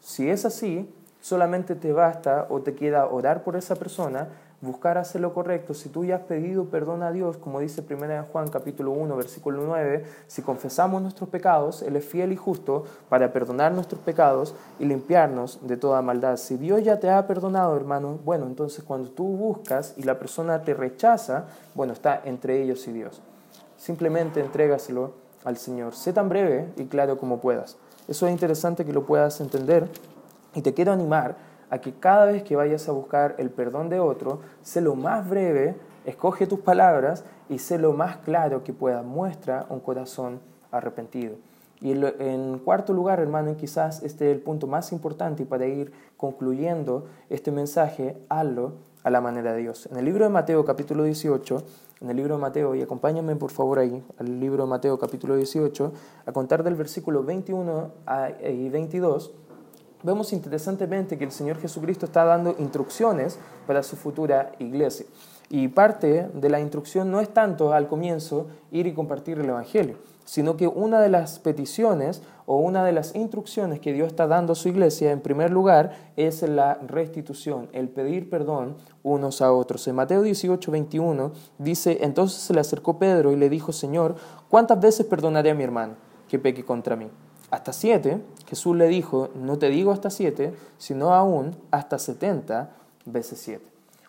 si 0.00 0.28
es 0.28 0.44
así, 0.44 0.94
solamente 1.22 1.76
te 1.76 1.94
basta 1.94 2.46
o 2.50 2.60
te 2.60 2.74
queda 2.74 3.06
orar 3.06 3.42
por 3.42 3.56
esa 3.56 3.76
persona 3.76 4.28
buscar 4.64 4.98
hacer 4.98 5.20
lo 5.20 5.32
correcto, 5.34 5.74
si 5.74 5.88
tú 5.88 6.04
ya 6.04 6.16
has 6.16 6.22
pedido 6.22 6.64
perdón 6.64 7.02
a 7.02 7.12
Dios, 7.12 7.36
como 7.36 7.60
dice 7.60 7.84
1 7.88 8.26
Juan 8.32 8.48
capítulo 8.48 8.90
1, 8.92 9.16
versículo 9.16 9.62
9, 9.64 10.04
si 10.26 10.42
confesamos 10.42 11.02
nuestros 11.02 11.28
pecados, 11.28 11.82
Él 11.82 11.96
es 11.96 12.04
fiel 12.04 12.32
y 12.32 12.36
justo 12.36 12.84
para 13.08 13.32
perdonar 13.32 13.72
nuestros 13.72 14.00
pecados 14.00 14.54
y 14.78 14.86
limpiarnos 14.86 15.60
de 15.66 15.76
toda 15.76 16.02
maldad. 16.02 16.36
Si 16.36 16.56
Dios 16.56 16.82
ya 16.82 16.98
te 16.98 17.10
ha 17.10 17.26
perdonado, 17.26 17.76
hermano, 17.76 18.18
bueno, 18.24 18.46
entonces 18.46 18.82
cuando 18.82 19.10
tú 19.10 19.24
buscas 19.24 19.94
y 19.96 20.02
la 20.02 20.18
persona 20.18 20.62
te 20.62 20.74
rechaza, 20.74 21.44
bueno, 21.74 21.92
está 21.92 22.20
entre 22.24 22.62
ellos 22.62 22.86
y 22.88 22.92
Dios. 22.92 23.20
Simplemente 23.76 24.40
entrégaselo 24.40 25.12
al 25.44 25.58
Señor. 25.58 25.94
Sé 25.94 26.12
tan 26.12 26.28
breve 26.28 26.68
y 26.76 26.86
claro 26.86 27.18
como 27.18 27.38
puedas. 27.38 27.76
Eso 28.08 28.26
es 28.26 28.32
interesante 28.32 28.84
que 28.84 28.92
lo 28.92 29.04
puedas 29.04 29.40
entender 29.40 29.88
y 30.54 30.62
te 30.62 30.74
quiero 30.74 30.92
animar 30.92 31.36
a 31.74 31.80
que 31.80 31.92
cada 31.92 32.26
vez 32.26 32.44
que 32.44 32.54
vayas 32.54 32.88
a 32.88 32.92
buscar 32.92 33.34
el 33.38 33.50
perdón 33.50 33.88
de 33.88 33.98
otro, 33.98 34.38
sé 34.62 34.80
lo 34.80 34.94
más 34.94 35.28
breve, 35.28 35.74
escoge 36.06 36.46
tus 36.46 36.60
palabras 36.60 37.24
y 37.48 37.58
sé 37.58 37.78
lo 37.78 37.92
más 37.92 38.18
claro 38.18 38.62
que 38.62 38.72
pueda. 38.72 39.02
Muestra 39.02 39.66
un 39.68 39.80
corazón 39.80 40.38
arrepentido. 40.70 41.34
Y 41.80 41.90
en 41.90 42.60
cuarto 42.60 42.92
lugar, 42.92 43.18
hermano, 43.18 43.56
quizás 43.56 44.04
este 44.04 44.30
es 44.30 44.36
el 44.36 44.40
punto 44.40 44.68
más 44.68 44.92
importante 44.92 45.42
y 45.42 45.46
para 45.46 45.66
ir 45.66 45.92
concluyendo 46.16 47.06
este 47.28 47.50
mensaje, 47.50 48.16
hazlo 48.28 48.74
a 49.02 49.10
la 49.10 49.20
manera 49.20 49.52
de 49.52 49.62
Dios. 49.62 49.86
En 49.90 49.96
el 49.96 50.04
libro 50.04 50.24
de 50.24 50.30
Mateo 50.30 50.64
capítulo 50.64 51.02
18, 51.02 51.62
en 52.02 52.10
el 52.10 52.16
libro 52.16 52.36
de 52.36 52.40
Mateo, 52.40 52.74
y 52.76 52.82
acompáñame 52.82 53.34
por 53.34 53.50
favor 53.50 53.80
ahí, 53.80 54.02
al 54.18 54.38
libro 54.38 54.62
de 54.62 54.70
Mateo 54.70 54.96
capítulo 54.98 55.34
18, 55.34 55.92
a 56.24 56.32
contar 56.32 56.62
del 56.62 56.76
versículo 56.76 57.24
21 57.24 57.90
y 58.48 58.68
22, 58.68 59.32
vemos 60.04 60.32
interesantemente 60.32 61.18
que 61.18 61.24
el 61.24 61.32
Señor 61.32 61.58
Jesucristo 61.58 62.06
está 62.06 62.24
dando 62.24 62.54
instrucciones 62.58 63.38
para 63.66 63.82
su 63.82 63.96
futura 63.96 64.52
iglesia. 64.58 65.06
Y 65.50 65.68
parte 65.68 66.28
de 66.32 66.48
la 66.48 66.60
instrucción 66.60 67.10
no 67.10 67.20
es 67.20 67.28
tanto 67.30 67.72
al 67.72 67.88
comienzo 67.88 68.46
ir 68.70 68.86
y 68.86 68.94
compartir 68.94 69.38
el 69.38 69.48
Evangelio, 69.48 69.96
sino 70.24 70.56
que 70.56 70.66
una 70.66 71.00
de 71.00 71.08
las 71.08 71.38
peticiones 71.38 72.22
o 72.46 72.56
una 72.56 72.84
de 72.84 72.92
las 72.92 73.14
instrucciones 73.14 73.80
que 73.80 73.92
Dios 73.92 74.08
está 74.08 74.26
dando 74.26 74.52
a 74.52 74.56
su 74.56 74.68
iglesia, 74.68 75.10
en 75.10 75.20
primer 75.20 75.50
lugar, 75.50 75.92
es 76.16 76.42
la 76.42 76.74
restitución, 76.86 77.68
el 77.72 77.88
pedir 77.88 78.30
perdón 78.30 78.76
unos 79.02 79.42
a 79.42 79.52
otros. 79.52 79.86
En 79.88 79.96
Mateo 79.96 80.22
18, 80.22 80.70
21 80.70 81.32
dice, 81.58 81.98
entonces 82.02 82.40
se 82.40 82.54
le 82.54 82.60
acercó 82.60 82.98
Pedro 82.98 83.32
y 83.32 83.36
le 83.36 83.48
dijo, 83.48 83.72
Señor, 83.72 84.16
¿cuántas 84.48 84.80
veces 84.80 85.06
perdonaré 85.06 85.50
a 85.50 85.54
mi 85.54 85.64
hermano 85.64 85.94
que 86.28 86.38
peque 86.38 86.64
contra 86.64 86.96
mí? 86.96 87.08
Hasta 87.54 87.72
siete, 87.72 88.20
Jesús 88.48 88.76
le 88.76 88.88
dijo, 88.88 89.30
no 89.34 89.58
te 89.58 89.68
digo 89.68 89.92
hasta 89.92 90.10
siete, 90.10 90.54
sino 90.76 91.14
aún 91.14 91.56
hasta 91.70 91.98
setenta 91.98 92.70
veces 93.04 93.38
siete. 93.40 93.64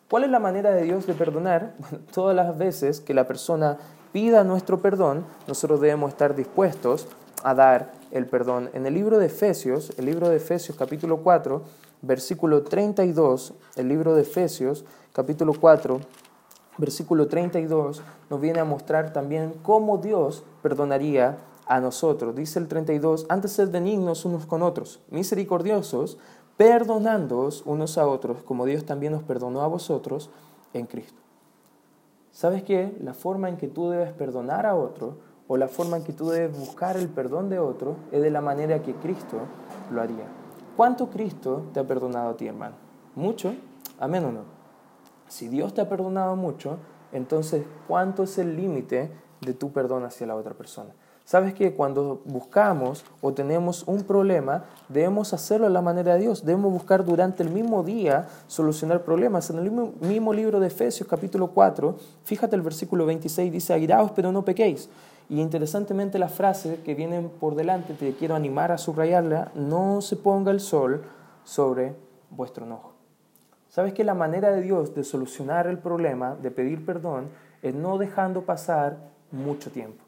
¿Cuál 0.10 0.24
es 0.24 0.32
la 0.32 0.40
manera 0.40 0.72
de 0.72 0.84
Dios 0.84 1.06
de 1.06 1.14
perdonar? 1.14 1.76
todas 2.14 2.36
las 2.36 2.58
veces 2.58 3.00
que 3.02 3.14
la 3.14 3.28
persona 3.28 3.78
pida 4.12 4.44
nuestro 4.44 4.80
perdón, 4.82 5.26
nosotros 5.48 5.80
debemos 5.80 6.10
estar 6.10 6.36
dispuestos 6.36 7.08
a 7.44 7.54
dar 7.54 7.94
el 8.12 8.26
perdón. 8.26 8.70
En 8.74 8.88
el 8.88 8.96
libro 8.96 9.20
de 9.20 9.28
Efesios, 9.28 9.94
el 9.98 10.06
libro 10.06 10.30
de 10.30 10.38
Efesios 10.38 10.76
capítulo 10.76 11.18
4, 11.18 11.62
versículo 12.02 12.64
32, 12.64 13.54
el 13.76 13.88
libro 13.88 14.16
de 14.16 14.24
Efesios 14.24 14.86
capítulo 15.14 15.54
4, 15.54 16.00
versículo 16.78 17.28
32, 17.28 18.02
nos 18.30 18.42
viene 18.42 18.60
a 18.60 18.66
mostrar 18.66 19.14
también 19.14 19.54
cómo 19.62 20.00
Dios 20.00 20.44
perdonaría 20.64 21.38
a 21.68 21.80
nosotros. 21.80 22.36
Dice 22.36 22.60
el 22.60 22.68
32, 22.68 23.26
antes 23.30 23.54
sed 23.54 23.72
benignos 23.72 24.26
unos 24.26 24.46
con 24.46 24.62
otros, 24.62 25.02
misericordiosos, 25.10 26.18
perdonándoos 26.58 27.64
unos 27.66 27.98
a 27.98 28.08
otros, 28.08 28.44
como 28.44 28.66
Dios 28.66 28.86
también 28.86 29.14
nos 29.14 29.24
perdonó 29.24 29.62
a 29.62 29.68
vosotros 29.68 30.30
en 30.74 30.86
Cristo. 30.86 31.22
¿Sabes 32.32 32.64
qué? 32.64 32.96
La 33.02 33.14
forma 33.14 33.50
en 33.50 33.58
que 33.58 33.68
tú 33.68 33.90
debes 33.90 34.12
perdonar 34.12 34.66
a 34.66 34.76
otro 34.76 35.18
o 35.48 35.58
la 35.58 35.68
forma 35.68 35.98
en 35.98 36.04
que 36.04 36.14
tú 36.14 36.30
debes 36.30 36.58
buscar 36.58 36.98
el 36.98 37.08
perdón 37.08 37.50
de 37.50 37.60
otro 37.60 37.96
es 38.12 38.22
de 38.22 38.32
la 38.32 38.42
manera 38.42 38.82
que 38.82 38.94
Cristo 38.96 39.38
lo 39.92 40.02
haría. 40.02 40.26
¿Cuánto 40.76 41.10
Cristo 41.10 41.64
te 41.74 41.80
ha 41.80 41.88
perdonado 41.88 42.32
a 42.32 42.38
ti, 42.38 42.48
hermano? 42.48 42.76
¿Mucho? 43.16 43.54
Amén 44.00 44.26
o 44.26 44.32
no. 44.32 44.42
Si 45.28 45.48
Dios 45.48 45.74
te 45.74 45.82
ha 45.82 45.88
perdonado 45.90 46.36
mucho, 46.36 46.78
entonces, 47.14 47.66
¿cuánto 47.88 48.24
es 48.24 48.38
el 48.38 48.58
límite 48.58 49.10
de 49.42 49.54
tu 49.54 49.72
perdón 49.72 50.04
hacia 50.04 50.28
la 50.28 50.36
otra 50.36 50.54
persona? 50.54 50.94
Sabes 51.26 51.56
que 51.56 51.74
cuando 51.74 52.22
buscamos 52.24 53.04
o 53.20 53.34
tenemos 53.34 53.84
un 53.88 54.04
problema, 54.04 54.66
debemos 54.90 55.34
hacerlo 55.34 55.66
a 55.66 55.72
la 55.72 55.82
manera 55.82 56.14
de 56.14 56.20
Dios. 56.20 56.46
Debemos 56.46 56.72
buscar 56.72 57.04
durante 57.04 57.42
el 57.42 57.50
mismo 57.50 57.84
día 57.84 58.28
solucionar 58.46 59.02
problemas. 59.02 59.50
En 59.50 59.58
el 59.58 59.72
mismo, 59.72 60.34
libro 60.34 60.60
de 60.60 60.68
Efesios, 60.68 61.10
capítulo 61.10 61.48
4, 61.48 61.98
fíjate 62.26 62.56
el 62.56 62.62
versículo 62.62 63.08
26, 63.08 63.52
dice, 63.52 63.74
airaos 63.74 64.12
pero 64.12 64.32
no 64.32 64.46
pequéis. 64.46 64.88
Y 65.28 65.42
interesantemente 65.42 66.20
la 66.20 66.30
frase 66.30 66.82
que 66.86 66.94
viene 66.94 67.20
por 67.24 67.56
delante, 67.56 67.96
te 67.96 68.14
quiero 68.14 68.36
animar 68.36 68.72
a 68.72 68.78
subrayarla, 68.78 69.52
no 69.56 70.02
se 70.02 70.18
ponga 70.18 70.52
el 70.52 70.60
sol 70.60 71.02
sobre 71.44 71.96
vuestro 72.30 72.68
enojo. 72.68 72.94
¿Sabes 73.68 73.94
que 73.94 74.04
la 74.04 74.14
manera 74.14 74.52
de 74.52 74.62
Dios 74.62 74.94
de 74.94 75.04
solucionar 75.04 75.66
el 75.66 75.80
problema, 75.80 76.36
de 76.36 76.52
pedir 76.52 76.86
perdón, 76.86 77.30
es 77.64 77.74
no 77.74 77.98
dejando 77.98 78.44
pasar 78.44 78.98
mucho 79.32 79.72
tiempo? 79.72 80.05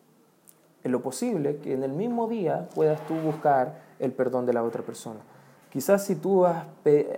En 0.87 0.91
lo 0.91 1.01
posible 1.01 1.57
que 1.57 1.73
en 1.73 1.83
el 1.83 1.91
mismo 1.91 2.27
día 2.27 2.67
puedas 2.73 3.05
tú 3.07 3.13
buscar 3.15 3.81
el 3.99 4.11
perdón 4.11 4.45
de 4.45 4.53
la 4.53 4.63
otra 4.63 4.81
persona. 4.81 5.19
Quizás 5.69 6.05
si 6.05 6.15
tú 6.15 6.45
has, 6.45 6.65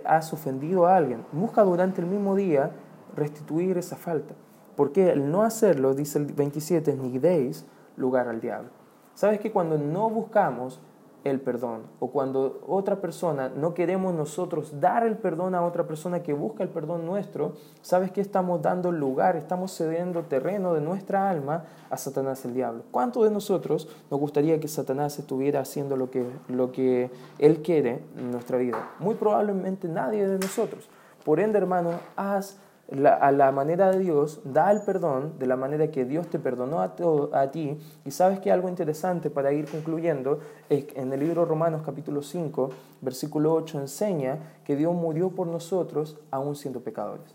has 0.04 0.32
ofendido 0.32 0.86
a 0.86 0.96
alguien, 0.96 1.24
busca 1.32 1.62
durante 1.62 2.00
el 2.00 2.06
mismo 2.06 2.34
día 2.34 2.70
restituir 3.16 3.78
esa 3.78 3.96
falta. 3.96 4.34
Porque 4.76 5.10
el 5.10 5.30
no 5.30 5.42
hacerlo, 5.42 5.94
dice 5.94 6.18
el 6.18 6.26
27, 6.26 6.96
ni 6.96 7.18
deis 7.18 7.64
lugar 7.96 8.28
al 8.28 8.40
diablo. 8.40 8.70
¿Sabes 9.14 9.40
que 9.40 9.52
cuando 9.52 9.78
no 9.78 10.10
buscamos 10.10 10.80
el 11.24 11.40
perdón 11.40 11.82
o 11.98 12.10
cuando 12.10 12.60
otra 12.66 13.00
persona 13.00 13.50
no 13.50 13.74
queremos 13.74 14.14
nosotros 14.14 14.80
dar 14.80 15.06
el 15.06 15.16
perdón 15.16 15.54
a 15.54 15.62
otra 15.62 15.86
persona 15.86 16.22
que 16.22 16.32
busca 16.32 16.62
el 16.62 16.70
perdón 16.70 17.06
nuestro, 17.06 17.54
sabes 17.82 18.10
que 18.10 18.20
estamos 18.20 18.62
dando 18.62 18.90
lugar, 18.90 19.36
estamos 19.36 19.76
cediendo 19.76 20.22
terreno 20.22 20.74
de 20.74 20.80
nuestra 20.80 21.28
alma 21.28 21.64
a 21.90 21.96
Satanás 21.96 22.44
el 22.44 22.54
diablo. 22.54 22.84
¿Cuánto 22.90 23.24
de 23.24 23.30
nosotros 23.30 23.88
nos 24.10 24.20
gustaría 24.20 24.60
que 24.60 24.68
Satanás 24.68 25.18
estuviera 25.18 25.60
haciendo 25.60 25.96
lo 25.96 26.10
que, 26.10 26.24
lo 26.48 26.72
que 26.72 27.10
él 27.38 27.62
quiere 27.62 28.02
en 28.16 28.30
nuestra 28.30 28.56
vida? 28.56 28.90
Muy 28.98 29.14
probablemente 29.14 29.88
nadie 29.88 30.26
de 30.26 30.38
nosotros. 30.38 30.88
Por 31.24 31.40
ende, 31.40 31.58
hermano, 31.58 32.00
haz 32.16 32.58
a 32.92 33.30
la 33.30 33.52
manera 33.52 33.90
de 33.90 34.00
Dios, 34.00 34.40
da 34.44 34.70
el 34.72 34.82
perdón 34.82 35.38
de 35.38 35.46
la 35.46 35.56
manera 35.56 35.90
que 35.90 36.04
Dios 36.04 36.28
te 36.28 36.38
perdonó 36.38 36.80
a, 36.80 37.50
ti. 37.50 37.78
Y 38.04 38.10
sabes 38.10 38.40
que 38.40 38.50
algo 38.50 38.68
interesante 38.68 39.30
para 39.30 39.52
ir 39.52 39.70
concluyendo 39.70 40.40
es 40.68 40.86
que 40.86 41.00
en 41.00 41.12
el 41.12 41.20
libro 41.20 41.44
Romanos 41.44 41.82
capítulo 41.84 42.22
5, 42.22 42.70
versículo 43.00 43.54
8 43.54 43.80
enseña 43.80 44.38
que 44.64 44.74
Dios 44.74 44.92
murió 44.94 45.30
por 45.30 45.46
nosotros 45.46 46.18
aún 46.30 46.56
siendo 46.56 46.80
pecadores. 46.80 47.34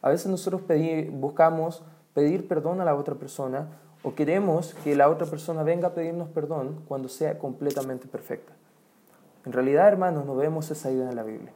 A 0.00 0.08
veces 0.08 0.26
nosotros 0.26 0.62
buscamos 1.12 1.82
pedir 2.14 2.46
perdón 2.46 2.80
a 2.80 2.84
la 2.84 2.94
otra 2.94 3.14
persona 3.16 3.68
o 4.04 4.14
queremos 4.14 4.74
que 4.84 4.94
la 4.94 5.08
otra 5.08 5.26
persona 5.26 5.62
venga 5.62 5.88
a 5.88 5.94
pedirnos 5.94 6.28
perdón 6.28 6.82
cuando 6.86 7.08
sea 7.08 7.38
completamente 7.38 8.06
perfecta. 8.06 8.52
En 9.44 9.52
realidad, 9.52 9.88
hermanos, 9.88 10.24
no 10.24 10.36
vemos 10.36 10.70
esa 10.70 10.90
idea 10.90 11.08
en 11.08 11.16
la 11.16 11.24
Biblia. 11.24 11.52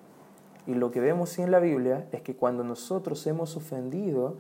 Y 0.67 0.75
lo 0.75 0.91
que 0.91 1.01
vemos 1.01 1.39
en 1.39 1.51
la 1.51 1.61
Biblia 1.61 2.09
es 2.13 2.23
que 2.23 2.37
cuando 2.37 2.65
nosotros 2.65 3.27
hemos 3.27 3.57
ofendido 3.57 4.37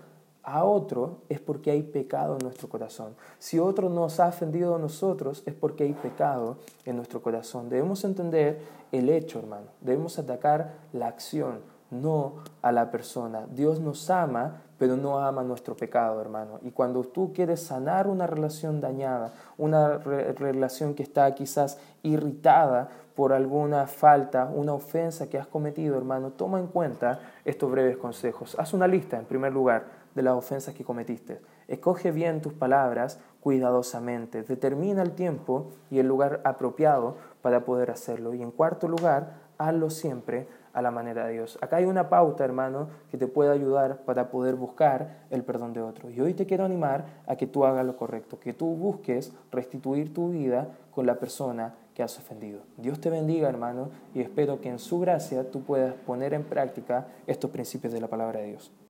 a 0.46 0.64
otro 0.64 1.22
es 1.28 1.40
porque 1.40 1.72
hay 1.72 1.82
pecado 1.82 2.34
en 2.34 2.44
nuestro 2.44 2.68
corazón. 2.68 3.14
Si 3.38 3.58
otro 3.58 3.88
nos 3.88 4.20
ha 4.20 4.28
ofendido 4.28 4.76
a 4.76 4.78
nosotros 4.78 5.42
es 5.44 5.54
porque 5.54 5.84
hay 5.84 5.92
pecado 5.92 6.58
en 6.84 6.96
nuestro 6.96 7.20
corazón. 7.20 7.68
Debemos 7.68 8.04
entender 8.04 8.60
el 8.92 9.08
hecho, 9.08 9.40
hermano. 9.40 9.66
Debemos 9.80 10.20
atacar 10.20 10.74
la 10.92 11.08
acción, 11.08 11.60
no 11.90 12.34
a 12.62 12.70
la 12.70 12.92
persona. 12.92 13.46
Dios 13.50 13.80
nos 13.80 14.08
ama, 14.08 14.62
pero 14.78 14.96
no 14.96 15.18
ama 15.18 15.42
nuestro 15.42 15.76
pecado, 15.76 16.20
hermano. 16.20 16.60
Y 16.62 16.70
cuando 16.70 17.02
tú 17.02 17.32
quieres 17.32 17.60
sanar 17.60 18.06
una 18.06 18.28
relación 18.28 18.80
dañada, 18.80 19.32
una 19.58 19.98
relación 19.98 20.94
que 20.94 21.02
está 21.02 21.34
quizás 21.34 21.78
irritada 22.04 22.88
por 23.16 23.32
alguna 23.32 23.86
falta, 23.86 24.44
una 24.54 24.74
ofensa 24.74 25.28
que 25.28 25.38
has 25.38 25.46
cometido, 25.46 25.96
hermano, 25.96 26.32
toma 26.32 26.60
en 26.60 26.66
cuenta 26.66 27.18
estos 27.46 27.70
breves 27.70 27.96
consejos. 27.96 28.54
Haz 28.58 28.74
una 28.74 28.86
lista, 28.86 29.16
en 29.16 29.24
primer 29.24 29.54
lugar, 29.54 29.86
de 30.14 30.22
las 30.22 30.34
ofensas 30.34 30.74
que 30.74 30.84
cometiste. 30.84 31.40
Escoge 31.66 32.12
bien 32.12 32.42
tus 32.42 32.52
palabras 32.52 33.18
cuidadosamente. 33.40 34.42
Determina 34.42 35.02
el 35.02 35.12
tiempo 35.12 35.72
y 35.90 35.98
el 35.98 36.06
lugar 36.06 36.42
apropiado 36.44 37.16
para 37.40 37.64
poder 37.64 37.90
hacerlo. 37.90 38.34
Y 38.34 38.42
en 38.42 38.50
cuarto 38.50 38.86
lugar, 38.86 39.32
hazlo 39.56 39.88
siempre 39.88 40.46
a 40.74 40.82
la 40.82 40.90
manera 40.90 41.26
de 41.26 41.32
Dios. 41.32 41.58
Acá 41.62 41.76
hay 41.76 41.86
una 41.86 42.10
pauta, 42.10 42.44
hermano, 42.44 42.88
que 43.10 43.16
te 43.16 43.28
puede 43.28 43.50
ayudar 43.50 44.02
para 44.04 44.28
poder 44.28 44.56
buscar 44.56 45.24
el 45.30 45.42
perdón 45.42 45.72
de 45.72 45.80
otro. 45.80 46.10
Y 46.10 46.20
hoy 46.20 46.34
te 46.34 46.44
quiero 46.44 46.66
animar 46.66 47.06
a 47.26 47.36
que 47.36 47.46
tú 47.46 47.64
hagas 47.64 47.86
lo 47.86 47.96
correcto, 47.96 48.38
que 48.38 48.52
tú 48.52 48.76
busques 48.76 49.32
restituir 49.50 50.12
tu 50.12 50.28
vida 50.28 50.68
con 50.90 51.06
la 51.06 51.14
persona 51.14 51.74
que 51.96 52.02
has 52.02 52.18
ofendido. 52.18 52.60
Dios 52.76 53.00
te 53.00 53.08
bendiga, 53.08 53.48
hermano, 53.48 53.88
y 54.14 54.20
espero 54.20 54.60
que 54.60 54.68
en 54.68 54.78
su 54.78 55.00
gracia 55.00 55.50
tú 55.50 55.62
puedas 55.62 55.94
poner 55.94 56.34
en 56.34 56.44
práctica 56.44 57.08
estos 57.26 57.50
principios 57.50 57.94
de 57.94 58.02
la 58.02 58.08
palabra 58.08 58.40
de 58.40 58.48
Dios. 58.48 58.70